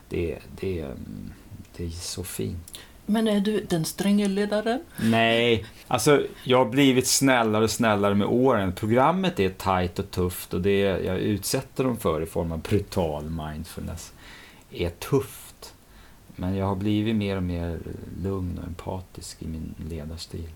Det, 0.09 0.39
det, 0.59 0.87
det 1.77 1.85
är 1.85 1.89
så 1.89 2.23
fint. 2.23 2.79
Men 3.11 3.27
är 3.27 3.39
du 3.39 3.65
den 3.69 3.85
stränge 3.85 4.27
ledaren? 4.27 4.81
Nej, 4.97 5.65
alltså 5.87 6.23
jag 6.43 6.57
har 6.57 6.65
blivit 6.65 7.07
snällare 7.07 7.63
och 7.63 7.71
snällare 7.71 8.15
med 8.15 8.27
åren. 8.27 8.73
Programmet 8.73 9.39
är 9.39 9.49
tight 9.49 9.99
och 9.99 10.11
tufft 10.11 10.53
och 10.53 10.61
det 10.61 10.79
jag 10.79 11.17
utsätter 11.17 11.83
dem 11.83 11.97
för 11.97 12.21
i 12.21 12.25
form 12.25 12.51
av 12.51 12.59
brutal 12.59 13.23
mindfulness 13.23 14.13
är 14.71 14.89
tufft. 14.89 15.73
Men 16.35 16.55
jag 16.55 16.65
har 16.65 16.75
blivit 16.75 17.15
mer 17.15 17.37
och 17.37 17.43
mer 17.43 17.79
lugn 18.23 18.57
och 18.57 18.67
empatisk 18.67 19.41
i 19.41 19.47
min 19.47 19.75
ledarstil. 19.89 20.49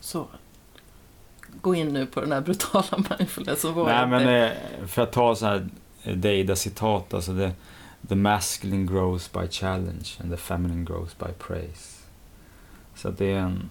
Så, 0.00 0.26
gå 1.60 1.74
in 1.74 1.88
nu 1.88 2.06
på 2.06 2.20
den 2.20 2.32
här 2.32 2.40
brutala 2.40 3.04
mindfulness. 3.18 3.64
Nej, 3.64 4.06
men? 4.06 4.28
Eh, 4.28 4.50
för 4.86 5.02
att 5.02 5.12
ta 5.12 5.34
så 5.34 5.46
här 5.46 5.68
Deida-citat, 6.04 7.14
alltså 7.14 7.32
det, 7.32 7.52
the 8.08 8.14
masculine 8.14 8.86
grows 8.86 9.32
by 9.32 9.48
challenge 9.50 10.08
and 10.20 10.30
the 10.30 10.36
feminine 10.36 10.84
grows 10.84 11.18
by 11.18 11.32
praise. 11.38 12.01
Så 12.94 13.08
att 13.08 13.18
det 13.18 13.30
är 13.30 13.38
en... 13.38 13.70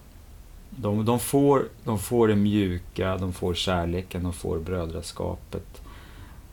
De, 0.70 1.04
de, 1.04 1.20
får, 1.20 1.68
de 1.84 1.98
får 1.98 2.28
det 2.28 2.36
mjuka, 2.36 3.16
de 3.16 3.32
får 3.32 3.54
kärleken, 3.54 4.22
de 4.22 4.32
får 4.32 4.58
brödraskapet. 4.58 5.82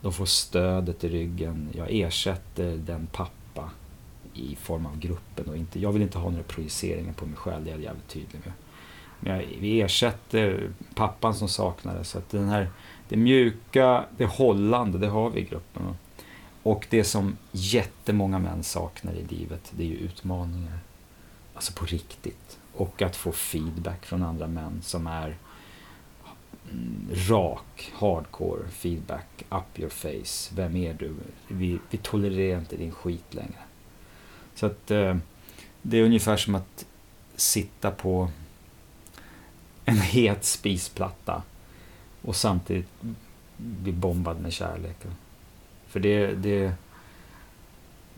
De 0.02 0.14
får 0.14 0.26
stödet 0.26 1.04
i 1.04 1.10
ryggen. 1.10 1.70
Jag 1.76 1.88
ersätter 1.90 2.78
den 2.78 3.08
pappa 3.12 3.70
i 4.34 4.56
form 4.56 4.86
av 4.86 5.00
gruppen. 5.00 5.46
Och 5.46 5.58
inte, 5.58 5.80
jag 5.80 5.92
vill 5.92 6.02
inte 6.02 6.18
ha 6.18 6.30
några 6.30 6.44
projiceringar 6.44 7.14
på 7.14 7.26
mig 7.26 7.36
själv, 7.36 7.66
det 7.66 7.72
är 7.72 7.76
jag 7.76 7.84
jävligt 7.84 8.08
tydlig 8.08 8.42
med. 8.46 8.54
Men 9.20 9.34
jag, 9.34 9.46
vi 9.60 9.82
ersätter 9.82 10.70
pappan 10.96 11.36
som 11.36 11.48
saknades. 11.48 12.10
Så 12.10 12.18
att 12.18 12.30
den 12.30 12.50
här, 12.50 12.70
det 13.10 13.18
mjuka, 13.18 14.06
det 14.18 14.26
hållande, 14.26 14.98
det 14.98 15.08
har 15.08 15.30
vi 15.30 15.40
i 15.40 15.44
gruppen. 15.44 15.84
Och 16.64 16.88
det 16.90 17.04
som 17.04 17.38
jättemånga 17.52 18.40
män 18.40 18.64
saknar 18.64 19.14
i 19.14 19.26
livet, 19.36 19.74
det 19.78 19.84
är 19.84 19.88
ju 19.88 19.96
utmaningar. 19.96 20.80
Alltså 21.54 21.74
på 21.74 21.86
riktigt. 21.86 22.59
Och 22.80 23.02
att 23.02 23.16
få 23.16 23.32
feedback 23.32 24.06
från 24.06 24.24
andra 24.24 24.48
män 24.48 24.82
som 24.82 25.08
är 25.08 25.38
mm, 26.72 27.10
rak, 27.30 27.92
hardcore 27.96 28.68
feedback, 28.70 29.44
up 29.50 29.80
your 29.80 29.90
face. 29.90 30.56
Vem 30.56 30.76
är 30.76 30.94
du? 30.94 31.16
Vi, 31.48 31.80
vi 31.90 31.98
tolererar 31.98 32.60
inte 32.60 32.78
din 32.78 32.92
skit 32.92 33.34
längre. 33.34 33.60
Så 34.56 34.66
att 34.66 34.92
eh, 34.92 35.18
det 35.82 35.98
är 35.98 36.04
ungefär 36.04 36.38
som 36.38 36.56
att 36.56 36.86
sitta 37.36 37.92
på 37.92 38.30
en 39.86 39.98
het 39.98 40.46
spisplatta 40.46 41.44
och 42.22 42.36
samtidigt 42.36 42.90
bli 43.58 43.92
bombad 43.92 44.40
med 44.40 44.54
kärlek. 44.54 44.98
För 45.88 46.00
det, 46.00 46.28
det, 46.28 46.74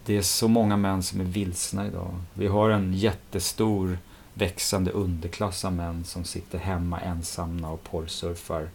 det 0.06 0.18
är 0.18 0.22
så 0.22 0.48
många 0.48 0.78
män 0.78 1.04
som 1.04 1.20
är 1.20 1.26
vilsna 1.26 1.88
idag. 1.88 2.20
Vi 2.34 2.48
har 2.48 2.70
en 2.70 2.94
jättestor 2.94 3.98
växande 4.42 4.92
underklass 4.92 5.66
av 5.66 5.74
män 5.74 6.04
som 6.04 6.24
sitter 6.24 6.60
hemma 6.60 7.00
ensamma 7.00 7.70
och 7.70 7.84
porrsurfar. 7.84 8.70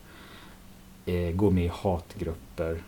Eh, 1.06 1.30
går 1.30 1.50
med 1.50 1.64
i 1.64 1.70
hatgrupper. 1.75 2.82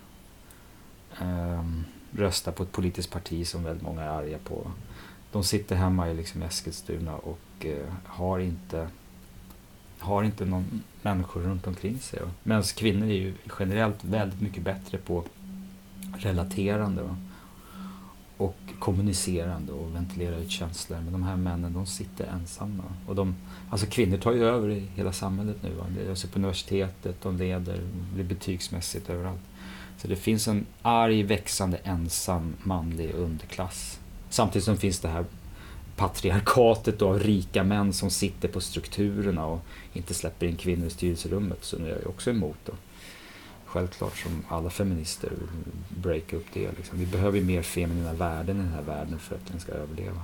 Eh, 1.21 1.65
röstar 2.13 2.53
på 2.53 2.63
ett 2.63 2.73
politiskt 2.73 3.11
parti 3.11 3.47
som 3.47 3.65
väldigt 3.65 3.83
många 3.83 4.03
är 4.03 4.09
arga 4.09 4.39
på. 4.39 4.71
De 5.33 5.45
sitter 5.45 5.77
hemma 5.77 6.11
i 6.11 6.15
liksom 6.15 6.43
Eskilstuna 6.43 7.17
och 7.17 7.67
eh, 7.67 7.93
har 8.05 8.39
inte 8.39 8.89
har 9.99 10.23
inte 10.23 10.45
någon 10.45 10.83
människor 11.03 11.41
runt 11.41 11.67
omkring 11.67 11.99
sig. 11.99 12.21
Medan 12.43 12.63
kvinnor 12.63 13.07
är 13.07 13.15
ju 13.15 13.35
generellt 13.59 14.05
väldigt 14.05 14.41
mycket 14.41 14.63
bättre 14.63 14.99
på 14.99 15.25
relaterande 16.19 17.03
va? 17.03 17.17
Och 18.39 18.57
kommunicerande 18.79 19.73
och 19.73 19.95
ventilera 19.95 20.37
ut 20.37 20.51
känslor. 20.51 21.01
Men 21.01 21.13
de 21.13 21.23
här 21.23 21.37
männen 21.37 21.73
de 21.73 21.87
sitter 21.87 22.27
ensamma. 22.27 22.85
Och 23.07 23.15
de, 23.15 23.35
alltså 23.71 23.87
kvinnor 23.87 24.17
tar 24.17 24.33
ju 24.33 24.45
över 24.45 24.71
i 24.71 24.87
hela 24.95 25.13
samhället 25.13 25.57
nu. 25.63 25.71
Va? 25.71 25.85
Alltså 26.09 26.29
på 26.29 26.39
universitetet, 26.39 27.23
de 27.23 27.37
leder, 27.37 27.81
blir 28.15 28.25
betygsmässigt 28.25 29.11
överallt. 29.11 29.41
Så 29.99 30.09
det 30.09 30.17
finns 30.17 30.49
en 30.49 30.67
arg, 30.83 31.23
växande, 31.23 31.77
ensam 31.77 32.55
manlig 32.63 33.15
underklass. 33.15 34.01
Samtidigt 34.31 34.65
som 34.65 34.77
finns 34.77 35.01
det 35.01 35.09
här 35.09 35.25
patriarkatet 35.97 37.03
av 37.03 37.19
rika 37.19 37.65
män 37.65 37.93
som 37.93 38.11
sitter 38.11 38.49
på 38.49 38.61
strukturerna 38.61 39.47
och 39.47 39.61
inte 39.93 40.15
släpper 40.15 40.47
in 40.47 40.57
kvinnor 40.57 40.87
i 40.87 40.91
styrelserummet. 40.91 41.65
Så 41.65 41.79
nu 41.79 41.91
är 41.91 41.99
jag 42.03 42.07
också 42.07 42.31
emot. 42.31 42.57
Då. 42.65 42.73
Självklart 43.69 44.17
som 44.17 44.45
alla 44.49 44.71
feminister 44.71 45.31
vill 45.31 45.73
breaka 46.03 46.37
upp 46.37 46.47
det. 46.53 46.73
Liksom. 46.77 46.99
Vi 46.99 47.07
behöver 47.07 47.41
mer 47.41 47.63
feminina 47.63 48.13
värden 48.13 48.57
i 48.57 48.61
den 48.61 48.73
här 48.73 48.83
världen 48.83 49.19
för 49.19 49.35
att 49.35 49.47
den 49.47 49.61
ska 49.61 49.73
överleva. 49.73 50.23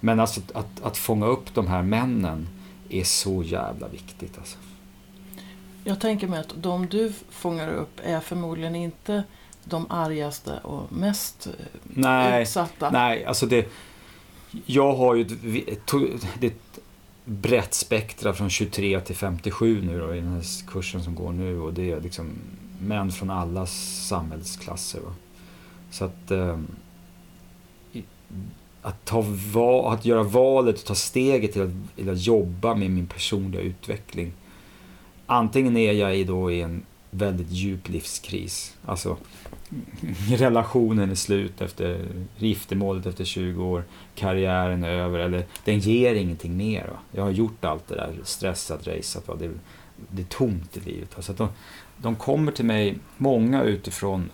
Men 0.00 0.20
alltså 0.20 0.40
att, 0.54 0.82
att 0.82 0.96
fånga 0.96 1.26
upp 1.26 1.54
de 1.54 1.66
här 1.66 1.82
männen 1.82 2.48
är 2.88 3.04
så 3.04 3.42
jävla 3.42 3.88
viktigt. 3.88 4.38
Alltså. 4.38 4.58
Jag 5.84 6.00
tänker 6.00 6.28
mig 6.28 6.40
att 6.40 6.54
de 6.56 6.86
du 6.86 7.12
fångar 7.30 7.68
upp 7.68 8.00
är 8.04 8.20
förmodligen 8.20 8.76
inte 8.76 9.24
de 9.64 9.86
argaste 9.90 10.58
och 10.62 10.92
mest 10.92 11.48
nej, 11.82 12.42
utsatta. 12.42 12.90
Nej, 12.90 13.24
alltså 13.24 13.46
det, 13.46 13.68
jag 14.66 14.96
har 14.96 15.14
ju 15.14 15.22
ett, 15.66 16.42
ett 16.42 16.78
brett 17.24 17.74
spektra 17.74 18.32
från 18.32 18.50
23 18.50 19.00
till 19.00 19.16
57 19.16 19.82
nu 19.82 19.98
då, 19.98 20.14
i 20.14 20.20
den 20.20 20.32
här 20.32 20.44
kursen 20.66 21.02
som 21.02 21.14
går 21.14 21.32
nu 21.32 21.60
och 21.60 21.74
det 21.74 21.90
är 21.90 22.00
liksom 22.00 22.32
män 22.86 23.12
från 23.12 23.30
alla 23.30 23.66
samhällsklasser. 23.66 25.00
Va? 25.00 25.14
Så 25.90 26.04
att, 26.04 26.30
eh, 26.30 26.58
att, 28.82 29.04
ta 29.04 29.24
va, 29.52 29.92
att 29.92 30.04
göra 30.04 30.22
valet 30.22 30.78
och 30.78 30.84
ta 30.84 30.94
steget 30.94 31.52
till 31.52 31.62
att, 31.62 31.96
till 31.96 32.10
att 32.10 32.26
jobba 32.26 32.74
med 32.74 32.90
min 32.90 33.06
personliga 33.06 33.62
utveckling. 33.62 34.32
Antingen 35.26 35.76
är 35.76 35.92
jag 35.92 36.16
i, 36.16 36.24
då 36.24 36.50
i 36.50 36.62
en 36.62 36.82
väldigt 37.10 37.50
djup 37.50 37.88
livskris. 37.88 38.76
Alltså 38.84 39.16
relationen 40.28 41.10
är 41.10 41.14
slut 41.14 41.60
efter 41.60 42.08
giftermålet 42.38 43.06
efter 43.06 43.24
20 43.24 43.64
år, 43.64 43.84
karriären 44.14 44.84
är 44.84 44.90
över 44.90 45.18
eller 45.18 45.44
den 45.64 45.78
ger 45.78 46.14
ingenting 46.14 46.56
mer. 46.56 46.86
Va? 46.86 46.98
Jag 47.12 47.22
har 47.22 47.30
gjort 47.30 47.64
allt 47.64 47.88
det 47.88 47.94
där, 47.94 48.12
stressat, 48.24 48.86
raceat, 48.86 49.28
va? 49.28 49.34
Det, 49.38 49.50
det 50.10 50.22
är 50.22 50.26
tomt 50.26 50.76
i 50.76 50.80
livet. 50.80 51.10
Alltså 51.16 51.32
de, 51.32 51.48
de 51.96 52.16
kommer 52.16 52.52
till 52.52 52.64
mig, 52.64 52.98
många 53.16 53.62
utifrån 53.62 54.30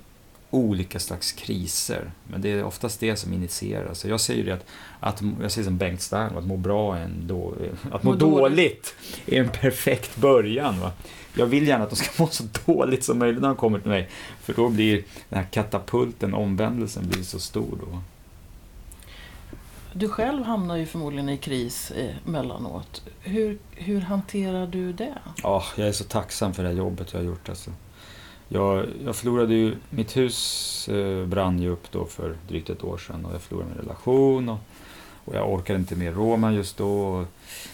olika 0.50 0.98
slags 0.98 1.32
kriser. 1.32 2.10
Men 2.30 2.42
det 2.42 2.50
är 2.50 2.64
oftast 2.64 3.00
det 3.00 3.16
som 3.16 3.32
initierar. 3.32 3.94
Så 3.94 4.08
jag 4.08 4.20
säger 4.20 4.44
det 4.44 4.52
att, 4.52 4.66
att 5.00 5.22
jag 5.42 5.52
säger 5.52 5.64
som 5.64 5.78
Bengt 5.78 6.00
Stern, 6.00 6.36
att 6.36 6.46
må 6.46 6.56
bra 6.56 6.96
är 6.96 7.00
en 7.00 7.26
då, 7.26 7.54
att 7.90 8.02
må, 8.02 8.10
må 8.10 8.16
dåligt. 8.16 8.40
dåligt 8.40 8.94
är 9.26 9.40
en 9.40 9.48
perfekt 9.48 10.16
början. 10.16 10.80
Va? 10.80 10.92
jag 11.34 11.46
vill 11.46 11.68
gärna 11.68 11.84
att 11.84 11.90
de 11.90 11.96
ska 11.96 12.22
må 12.22 12.28
så 12.28 12.44
dåligt 12.66 13.04
som 13.04 13.18
möjligt 13.18 13.40
när 13.40 13.48
de 13.48 13.56
kommer 13.56 13.78
till 13.78 13.90
mig. 13.90 14.08
För 14.40 14.52
då 14.52 14.68
blir 14.68 15.04
den 15.28 15.38
här 15.38 15.46
katapulten, 15.50 16.34
omvändelsen, 16.34 17.08
blir 17.08 17.22
så 17.22 17.38
stor 17.38 17.78
då. 17.80 18.02
Du 19.94 20.08
själv 20.08 20.44
hamnar 20.44 20.76
ju 20.76 20.86
förmodligen 20.86 21.28
i 21.28 21.36
kris 21.36 21.90
eh, 21.90 22.14
emellanåt. 22.26 23.02
Hur, 23.20 23.58
hur 23.70 24.00
hanterar 24.00 24.66
du 24.66 24.92
det? 24.92 25.18
Ja, 25.42 25.64
jag 25.76 25.88
är 25.88 25.92
så 25.92 26.04
tacksam 26.04 26.54
för 26.54 26.62
det 26.62 26.72
jobbet 26.72 27.12
jag 27.12 27.20
har 27.20 27.26
gjort. 27.26 27.48
Alltså. 27.48 27.70
Jag, 28.48 28.86
jag 29.04 29.16
förlorade 29.16 29.54
ju, 29.54 29.76
mitt 29.90 30.16
hus 30.16 30.88
eh, 30.88 31.26
brann 31.26 31.62
ju 31.62 31.68
upp 31.68 31.92
då 31.92 32.04
för 32.04 32.36
drygt 32.48 32.70
ett 32.70 32.84
år 32.84 32.98
sedan 32.98 33.24
och 33.24 33.34
jag 33.34 33.42
förlorade 33.42 33.70
min 33.70 33.78
relation 33.78 34.48
och, 34.48 34.58
och 35.24 35.34
jag 35.34 35.52
orkade 35.52 35.78
inte 35.78 35.96
med 35.96 36.16
Roma 36.16 36.52
just 36.52 36.76
då. 36.76 37.24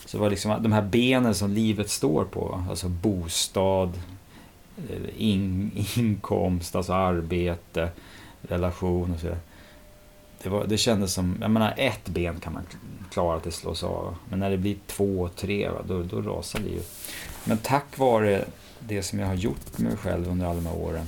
Så 0.07 0.17
det 0.17 0.21
var 0.21 0.31
liksom 0.31 0.63
de 0.63 0.73
här 0.73 0.83
benen 0.83 1.35
som 1.35 1.53
livet 1.53 1.91
står 1.91 2.25
på, 2.25 2.65
alltså 2.71 2.89
bostad, 2.89 4.01
eh, 4.91 4.97
in, 5.17 5.71
inkomst, 5.97 6.77
alltså 6.77 6.93
arbete, 6.93 7.89
relation 8.43 9.15
och 9.15 9.21
sådär. 9.21 9.39
Det, 10.43 10.49
var, 10.49 10.67
det 10.67 10.79
kändes 10.79 11.13
som, 11.13 11.37
jag 11.41 11.51
menar 11.51 11.75
ett 11.77 12.09
ben 12.09 12.41
kan 12.41 12.53
man 12.53 12.63
klara 13.11 13.37
att 13.37 13.45
det 13.45 13.53
slås 13.53 13.83
av. 13.83 14.17
Men 14.29 14.39
när 14.39 14.51
det 14.51 14.59
blir 14.59 14.77
två, 14.87 15.29
tre, 15.37 15.71
då, 15.89 16.03
då 16.03 16.23
rasar 16.23 16.61
det 16.61 16.69
ju. 16.69 16.81
Men 17.45 17.59
tack 17.59 17.99
vare 17.99 18.45
det 18.81 19.03
som 19.03 19.19
jag 19.19 19.27
har 19.27 19.35
gjort 19.35 19.79
med 19.79 19.89
mig 19.89 19.97
själv 19.97 20.29
under 20.29 20.47
alla 20.47 20.55
de 20.55 20.67
här 20.67 20.77
åren 20.77 21.07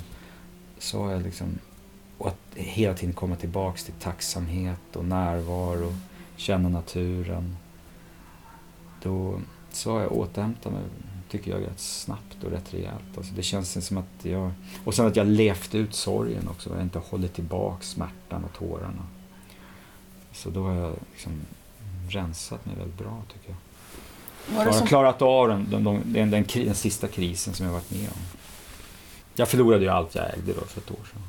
så 0.78 1.02
har 1.02 1.12
jag 1.12 1.22
liksom, 1.22 1.58
och 2.18 2.28
att 2.28 2.38
hela 2.54 2.94
tiden 2.94 3.14
komma 3.14 3.36
tillbaks 3.36 3.84
till 3.84 3.94
tacksamhet 3.94 4.96
och 4.96 5.04
närvaro, 5.04 5.94
känna 6.36 6.68
naturen. 6.68 7.56
Då, 9.02 9.40
så 9.70 9.92
har 9.92 10.00
jag 10.00 10.12
återhämtat 10.12 10.72
mig, 10.72 10.82
tycker 11.30 11.50
jag, 11.50 11.62
rätt 11.62 11.80
snabbt 11.80 12.44
och 12.44 12.50
rätt 12.50 12.74
rejält. 12.74 13.16
Alltså 13.16 13.34
det 13.34 13.42
känns 13.42 13.86
som 13.86 13.98
att 13.98 14.24
jag, 14.24 14.52
och 14.84 14.94
sen 14.94 15.06
att 15.06 15.16
jag 15.16 15.26
levt 15.26 15.74
ut 15.74 15.94
sorgen 15.94 16.48
också, 16.48 16.70
jag 16.70 16.76
har 16.76 16.82
inte 16.82 16.98
hållit 16.98 17.34
tillbaks 17.34 17.90
smärtan 17.90 18.44
och 18.44 18.52
tårarna. 18.52 19.06
Så 20.32 20.50
då 20.50 20.62
har 20.62 20.74
jag 20.74 20.94
liksom 21.12 21.32
rensat 22.08 22.66
mig 22.66 22.76
väldigt 22.76 22.98
bra 22.98 23.22
tycker 23.32 23.48
jag. 23.48 23.56
Var 24.56 24.64
det 24.64 24.72
som... 24.72 24.86
klarat 24.86 25.22
av 25.22 25.48
den, 25.48 25.70
den, 25.70 25.84
den, 25.84 26.02
den, 26.12 26.30
den, 26.30 26.44
den 26.54 26.74
sista 26.74 27.08
krisen 27.08 27.54
som 27.54 27.66
jag 27.66 27.72
varit 27.72 27.90
med 27.90 28.08
om. 28.08 28.20
Jag 29.34 29.48
förlorade 29.48 29.84
ju 29.84 29.90
allt 29.90 30.14
jag 30.14 30.34
ägde 30.34 30.52
då 30.52 30.60
för 30.60 30.80
ett 30.80 30.90
år 30.90 31.04
sedan. 31.12 31.22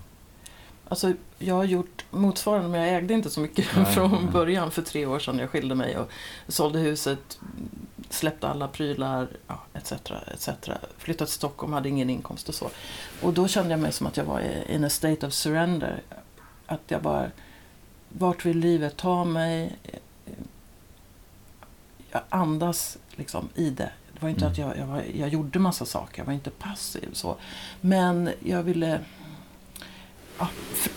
Alltså, 0.88 1.14
jag 1.38 1.56
har 1.56 1.64
gjort 1.64 2.06
motsvarande, 2.12 2.70
men 2.70 2.80
jag 2.82 2.98
ägde 2.98 3.14
inte 3.14 3.30
så 3.30 3.40
mycket 3.40 3.66
nej, 3.76 3.86
från 3.86 4.12
nej. 4.12 4.32
början 4.34 4.72
för 4.72 4.82
tre 4.82 5.06
år 5.06 5.20
sedan. 5.20 5.40
Jag 5.40 5.50
skilde 5.50 5.76
mig 5.76 5.98
och 5.98 6.12
sålde 6.48 6.80
huset, 6.80 7.40
släppte 8.10 8.48
alla 8.48 8.68
prylar, 8.68 9.28
ja, 9.48 9.60
etc, 9.74 9.92
etc. 10.34 10.50
Flyttade 10.98 11.26
till 11.26 11.36
Stockholm, 11.36 11.74
hade 11.74 11.90
ingen 11.90 12.10
inkomst 12.10 12.50
och 12.50 12.56
så. 12.56 12.70
Och 13.22 13.34
då 13.34 13.48
kände 13.48 13.72
jag 13.72 13.80
mig 13.80 13.92
som 13.92 14.08
att 14.08 14.18
jag 14.18 14.26
var 14.26 14.44
in 14.70 14.84
a 14.84 14.90
state 14.90 15.28
of 15.28 15.34
surrender. 15.34 16.02
Att 16.66 16.82
jag 16.88 17.02
bara, 17.02 17.32
vart 18.18 18.46
vill 18.46 18.60
livet 18.60 18.98
ta 18.98 19.24
mig? 19.24 19.76
Jag 22.12 22.22
andas 22.30 22.98
liksom 23.16 23.50
i 23.56 23.70
det. 23.70 23.92
Det 24.14 24.22
var 24.22 24.30
inte 24.30 24.46
mm. 24.46 24.52
att 24.52 24.58
jag, 24.58 24.78
jag, 24.78 24.88
var, 24.88 25.04
jag 25.16 25.30
gjorde 25.30 25.60
massa 25.60 25.86
saker, 25.86 26.20
jag 26.20 26.26
var 26.26 26.34
inte 26.34 26.50
passiv 26.50 27.10
så. 27.14 27.36
Men 27.82 28.30
jag 28.40 28.64
ville... 28.64 29.00
Ja, 30.40 30.48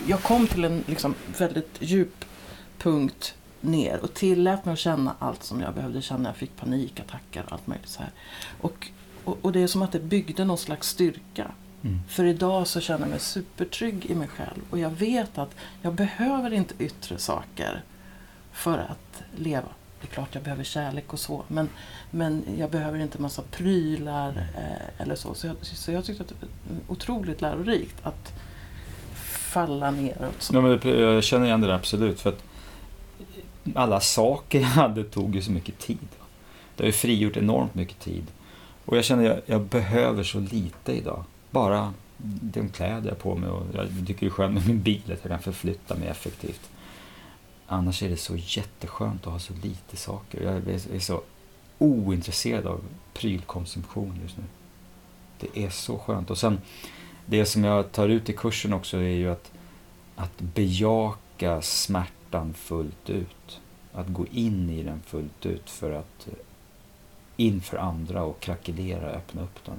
jag 0.07 0.23
kom 0.23 0.47
till 0.47 0.65
en 0.65 0.85
liksom 0.87 1.15
väldigt 1.39 1.77
djup 1.81 2.25
punkt 2.79 3.35
ner 3.61 4.01
och 4.03 4.15
tillät 4.15 4.65
mig 4.65 4.73
att 4.73 4.79
känna 4.79 5.15
allt 5.19 5.43
som 5.43 5.61
jag 5.61 5.75
behövde 5.75 6.03
känna. 6.03 6.29
Jag 6.29 6.37
fick 6.37 6.57
panikattacker 6.57 7.45
och 7.47 7.53
allt 7.53 7.67
möjligt 7.67 7.89
så 7.89 8.03
här. 8.03 8.11
Och, 8.61 8.89
och, 9.25 9.39
och 9.43 9.53
det 9.53 9.61
är 9.61 9.67
som 9.67 9.83
att 9.83 9.93
det 9.93 10.01
byggde 10.01 10.45
någon 10.45 10.59
slags 10.59 10.89
styrka. 10.89 11.51
Mm. 11.85 12.01
För 12.09 12.25
idag 12.25 12.67
så 12.67 12.81
känner 12.81 13.01
jag 13.01 13.11
mig 13.11 13.21
supertrygg 13.21 14.07
i 14.07 14.15
mig 14.15 14.29
själv 14.29 14.63
och 14.71 14.79
jag 14.79 14.91
vet 14.91 15.39
att 15.39 15.55
jag 15.83 15.95
behöver 15.95 16.53
inte 16.53 16.75
yttre 16.79 17.19
saker 17.19 17.83
för 18.53 18.79
att 18.79 19.23
leva. 19.37 19.69
Det 20.01 20.07
är 20.07 20.15
klart 20.15 20.29
jag 20.33 20.43
behöver 20.43 20.65
kärlek 20.65 21.13
och 21.13 21.19
så 21.19 21.45
men, 21.49 21.69
men 22.11 22.45
jag 22.59 22.71
behöver 22.71 22.99
inte 22.99 23.21
massa 23.23 23.43
prylar 23.51 24.49
eh, 24.57 25.03
eller 25.03 25.15
så. 25.15 25.35
Så 25.35 25.47
jag, 25.47 25.57
så 25.61 25.93
jag 25.93 26.05
tyckte 26.05 26.23
att 26.23 26.29
det 26.29 26.35
var 26.41 26.49
otroligt 26.89 27.41
lärorikt 27.41 27.97
att 28.03 28.33
falla 29.15 29.91
neråt. 29.91 30.51
Ja, 30.53 30.61
men 30.61 30.81
jag 31.01 31.25
känner 31.25 31.47
igen 31.47 31.61
det 31.61 31.67
där 31.67 31.75
absolut. 31.75 32.21
För 32.21 32.31
att 32.31 32.45
alla 33.75 34.01
saker 34.01 34.61
jag 34.61 34.67
hade 34.67 35.05
tog 35.05 35.35
ju 35.35 35.43
så 35.43 35.51
mycket 35.51 35.79
tid. 35.79 36.09
Det 36.77 36.83
har 36.83 36.87
ju 36.87 36.93
frigjort 36.93 37.37
enormt 37.37 37.75
mycket 37.75 38.01
tid. 38.01 38.27
Och 38.85 38.97
jag 38.97 39.05
känner 39.05 39.31
att 39.31 39.43
jag, 39.47 39.59
jag 39.59 39.67
behöver 39.67 40.23
så 40.23 40.41
lite 40.41 40.93
idag 40.93 41.25
bara 41.55 41.95
de 42.41 42.69
kläder 42.69 43.09
jag 43.09 43.19
på 43.19 43.35
mig 43.35 43.51
och 43.51 43.67
jag 43.75 43.89
tycker 44.07 44.21
det 44.21 44.27
är 44.27 44.31
skönt 44.31 44.55
med 44.55 44.67
min 44.67 44.83
bil 44.83 45.03
att 45.05 45.19
jag 45.23 45.31
kan 45.31 45.43
förflytta 45.43 45.95
mig 45.95 46.09
effektivt. 46.09 46.71
Annars 47.67 48.03
är 48.03 48.09
det 48.09 48.17
så 48.17 48.37
jätteskönt 48.37 49.27
att 49.27 49.33
ha 49.33 49.39
så 49.39 49.53
lite 49.63 49.97
saker. 49.97 50.43
Jag 50.43 50.75
är 50.95 50.99
så 50.99 51.23
ointresserad 51.79 52.67
av 52.67 52.81
prylkonsumtion 53.13 54.19
just 54.23 54.37
nu. 54.37 54.45
Det 55.41 55.65
är 55.65 55.71
så 55.71 55.99
skönt. 55.99 56.31
Och 56.31 56.39
sen 56.39 56.61
det 57.27 57.47
som 57.47 57.65
jag 57.65 57.93
tar 57.93 58.09
ut 58.09 58.29
i 58.29 58.33
kursen 58.33 58.73
också 58.73 58.97
är 58.97 59.17
ju 59.17 59.31
att, 59.31 59.53
att 60.17 60.41
bejaka 60.41 61.63
smärtan 61.63 62.55
fullt 62.55 63.11
ut. 63.11 63.61
Att 63.93 64.09
gå 64.09 64.27
in 64.27 64.71
i 64.71 64.83
den 64.83 65.01
fullt 65.07 65.47
ut 65.47 65.71
för 65.71 65.93
att 65.93 66.29
eh, 66.29 66.35
inför 67.37 67.77
andra 67.77 68.23
och 68.23 68.41
krackelera, 68.41 69.11
öppna 69.11 69.43
upp 69.43 69.65
den. 69.65 69.79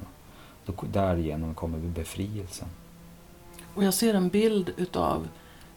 Då, 0.65 0.73
därigenom 0.93 1.55
kommer 1.55 1.77
vi 1.77 1.87
befrielsen. 1.87 2.67
Och 3.73 3.83
jag 3.83 3.93
ser 3.93 4.13
en 4.13 4.29
bild 4.29 4.73
utav 4.77 5.27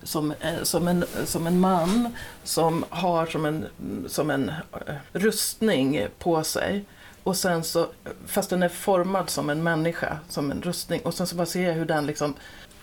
som, 0.03 0.31
eh, 0.41 0.63
som, 0.63 0.89
en, 0.89 1.05
som 1.25 1.47
en 1.47 1.61
man 1.61 2.15
som 2.45 2.85
har 2.91 3.27
som 3.27 3.45
en, 3.45 3.67
som 4.07 4.31
en 4.31 4.49
eh, 4.49 4.95
rustning 5.13 6.07
på 6.19 6.45
sig. 6.45 6.85
Och 7.23 7.37
sen 7.37 7.65
så, 7.65 7.87
fast 8.27 8.51
den 8.51 8.63
är 8.63 8.69
formad 8.69 9.31
som 9.31 9.51
en 9.51 9.63
människa, 9.63 10.19
som 10.29 10.51
en 10.51 10.63
rustning. 10.63 11.01
Och 11.01 11.15
sen 11.15 11.27
så 11.27 11.37
bara 11.37 11.47
ser 11.47 11.69
jag 11.69 11.75
hur 11.75 11.85
den 11.85 12.07
liksom 12.07 12.35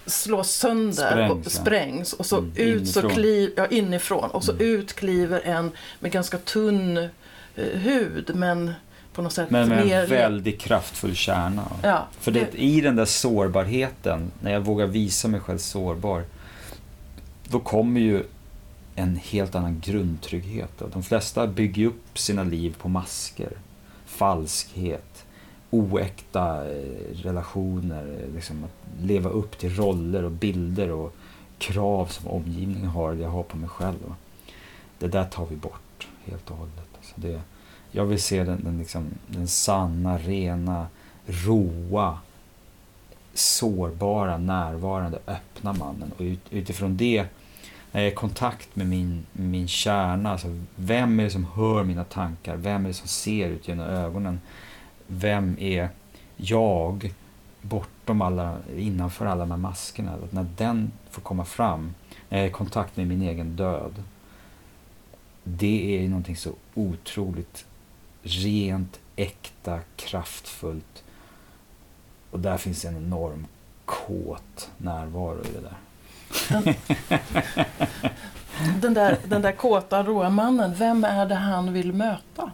slås 0.06 0.52
sönder 0.52 0.92
sprängs, 0.94 1.46
och 1.46 1.52
sprängs. 1.52 2.14
Och 2.14 2.26
så 2.26 2.38
mm, 2.38 2.52
ut 2.52 2.58
inifrån. 2.60 3.04
så 3.04 3.10
kliv, 3.10 3.54
ja, 3.58 3.68
inifrån. 3.68 4.30
Och 4.30 4.44
så 4.44 4.52
mm. 4.52 4.66
ut 4.66 4.94
kliver 4.94 5.42
en 5.42 5.72
med 6.00 6.12
ganska 6.12 6.38
tunn 6.38 6.98
eh, 6.98 7.10
hud 7.56 8.32
men 8.36 8.74
på 9.16 9.22
något 9.22 9.34
sätt 9.34 9.50
Men 9.50 9.70
med 9.70 9.86
mer... 9.86 10.04
en 10.04 10.10
väldigt 10.10 10.60
kraftfull 10.60 11.16
kärna. 11.16 11.64
Ja, 11.82 12.08
För 12.20 12.32
det, 12.32 12.56
i 12.56 12.82
den 12.82 12.96
där 12.96 13.06
sårbarheten, 13.06 14.32
när 14.42 14.52
jag 14.52 14.62
vågar 14.62 14.88
visa 14.88 15.28
mig 15.28 15.40
själv 15.40 15.58
sårbar, 15.58 16.24
då 17.44 17.60
kommer 17.60 18.02
ju 18.02 18.24
en 18.96 19.16
helt 19.16 19.56
annan 19.56 19.80
grundtrygghet. 19.80 20.82
De 20.94 21.04
flesta 21.04 21.48
bygger 21.48 21.88
upp 21.88 22.20
sina 22.20 22.44
liv 22.44 22.76
på 22.82 22.90
masker, 22.90 23.52
falskhet, 24.06 25.26
oäkta 25.70 26.72
eh, 26.72 27.24
relationer, 27.24 28.18
liksom 28.36 28.64
att 28.64 29.04
leva 29.04 29.30
upp 29.30 29.58
till 29.58 29.76
roller 29.76 30.24
och 30.24 30.32
bilder 30.32 30.92
och 30.92 31.16
krav 31.58 32.06
som 32.06 32.28
omgivningen 32.28 32.90
har, 32.90 33.14
jag 33.14 33.30
har 33.30 33.44
på 33.44 33.58
mig 33.58 33.70
själv. 33.70 34.14
Det 35.00 35.08
där 35.08 35.26
tar 35.26 35.46
vi 35.46 35.56
bort 35.56 36.08
helt 36.26 36.52
och 36.52 36.58
hållet. 36.58 36.90
Alltså 36.98 37.14
det, 37.16 37.42
jag 37.96 38.06
vill 38.06 38.22
se 38.22 38.44
den, 38.44 38.64
den, 38.64 38.78
liksom, 38.78 39.06
den 39.28 39.48
sanna, 39.48 40.18
rena, 40.18 40.88
roa, 41.26 42.20
sårbara, 43.34 44.38
närvarande, 44.38 45.20
öppna 45.28 45.74
mannen. 45.74 46.12
Och 46.18 46.22
ut, 46.22 46.40
utifrån 46.50 46.98
det, 46.98 47.26
när 47.92 48.02
jag 48.02 48.08
är 48.08 48.12
i 48.12 48.16
kontakt 48.16 48.76
med 48.76 48.88
min, 48.88 49.26
min 49.32 49.68
kärna, 49.68 50.32
alltså 50.32 50.48
vem 50.76 51.20
är 51.20 51.24
det 51.24 51.30
som 51.30 51.46
hör 51.56 51.84
mina 51.84 52.04
tankar? 52.04 52.56
Vem 52.56 52.86
är 52.86 52.88
det 52.88 52.94
som 52.94 53.08
ser 53.08 53.50
ut 53.50 53.68
genom 53.68 53.86
ögonen? 53.86 54.40
Vem 55.08 55.56
är 55.60 55.90
jag 56.38 57.14
bortom 57.62 58.22
alla, 58.22 58.58
innanför 58.78 59.26
alla 59.26 59.40
de 59.40 59.52
här 59.52 59.58
maskerna? 59.58 60.14
Att 60.14 60.32
när 60.32 60.48
den 60.58 60.92
får 61.10 61.22
komma 61.22 61.46
fram, 61.46 61.94
när 62.30 62.38
jag 62.38 62.46
är 62.46 62.50
i 62.50 62.54
kontakt 62.54 62.98
med 62.98 63.08
min 63.08 63.22
egen 63.22 63.56
död, 63.56 64.04
det 65.44 66.04
är 66.04 66.10
någonting 66.10 66.36
så 66.36 66.52
otroligt 66.74 67.66
rent, 68.26 69.00
äkta, 69.16 69.80
kraftfullt. 69.96 71.04
Och 72.32 72.40
där 72.40 72.58
finns 72.58 72.86
en 72.86 72.98
enorm 72.98 73.48
kåt 73.86 74.70
närvaro 74.78 75.42
i 75.42 75.48
det 75.54 75.62
där. 75.62 75.78
Den, 78.82 78.94
där, 78.94 79.18
den 79.26 79.42
där 79.42 79.52
kåta, 79.52 80.04
råa 80.04 80.30
mannen, 80.30 80.74
vem 80.78 81.04
är 81.04 81.26
det 81.26 81.36
han 81.36 81.74
vill 81.74 81.94
möta? 81.94 82.52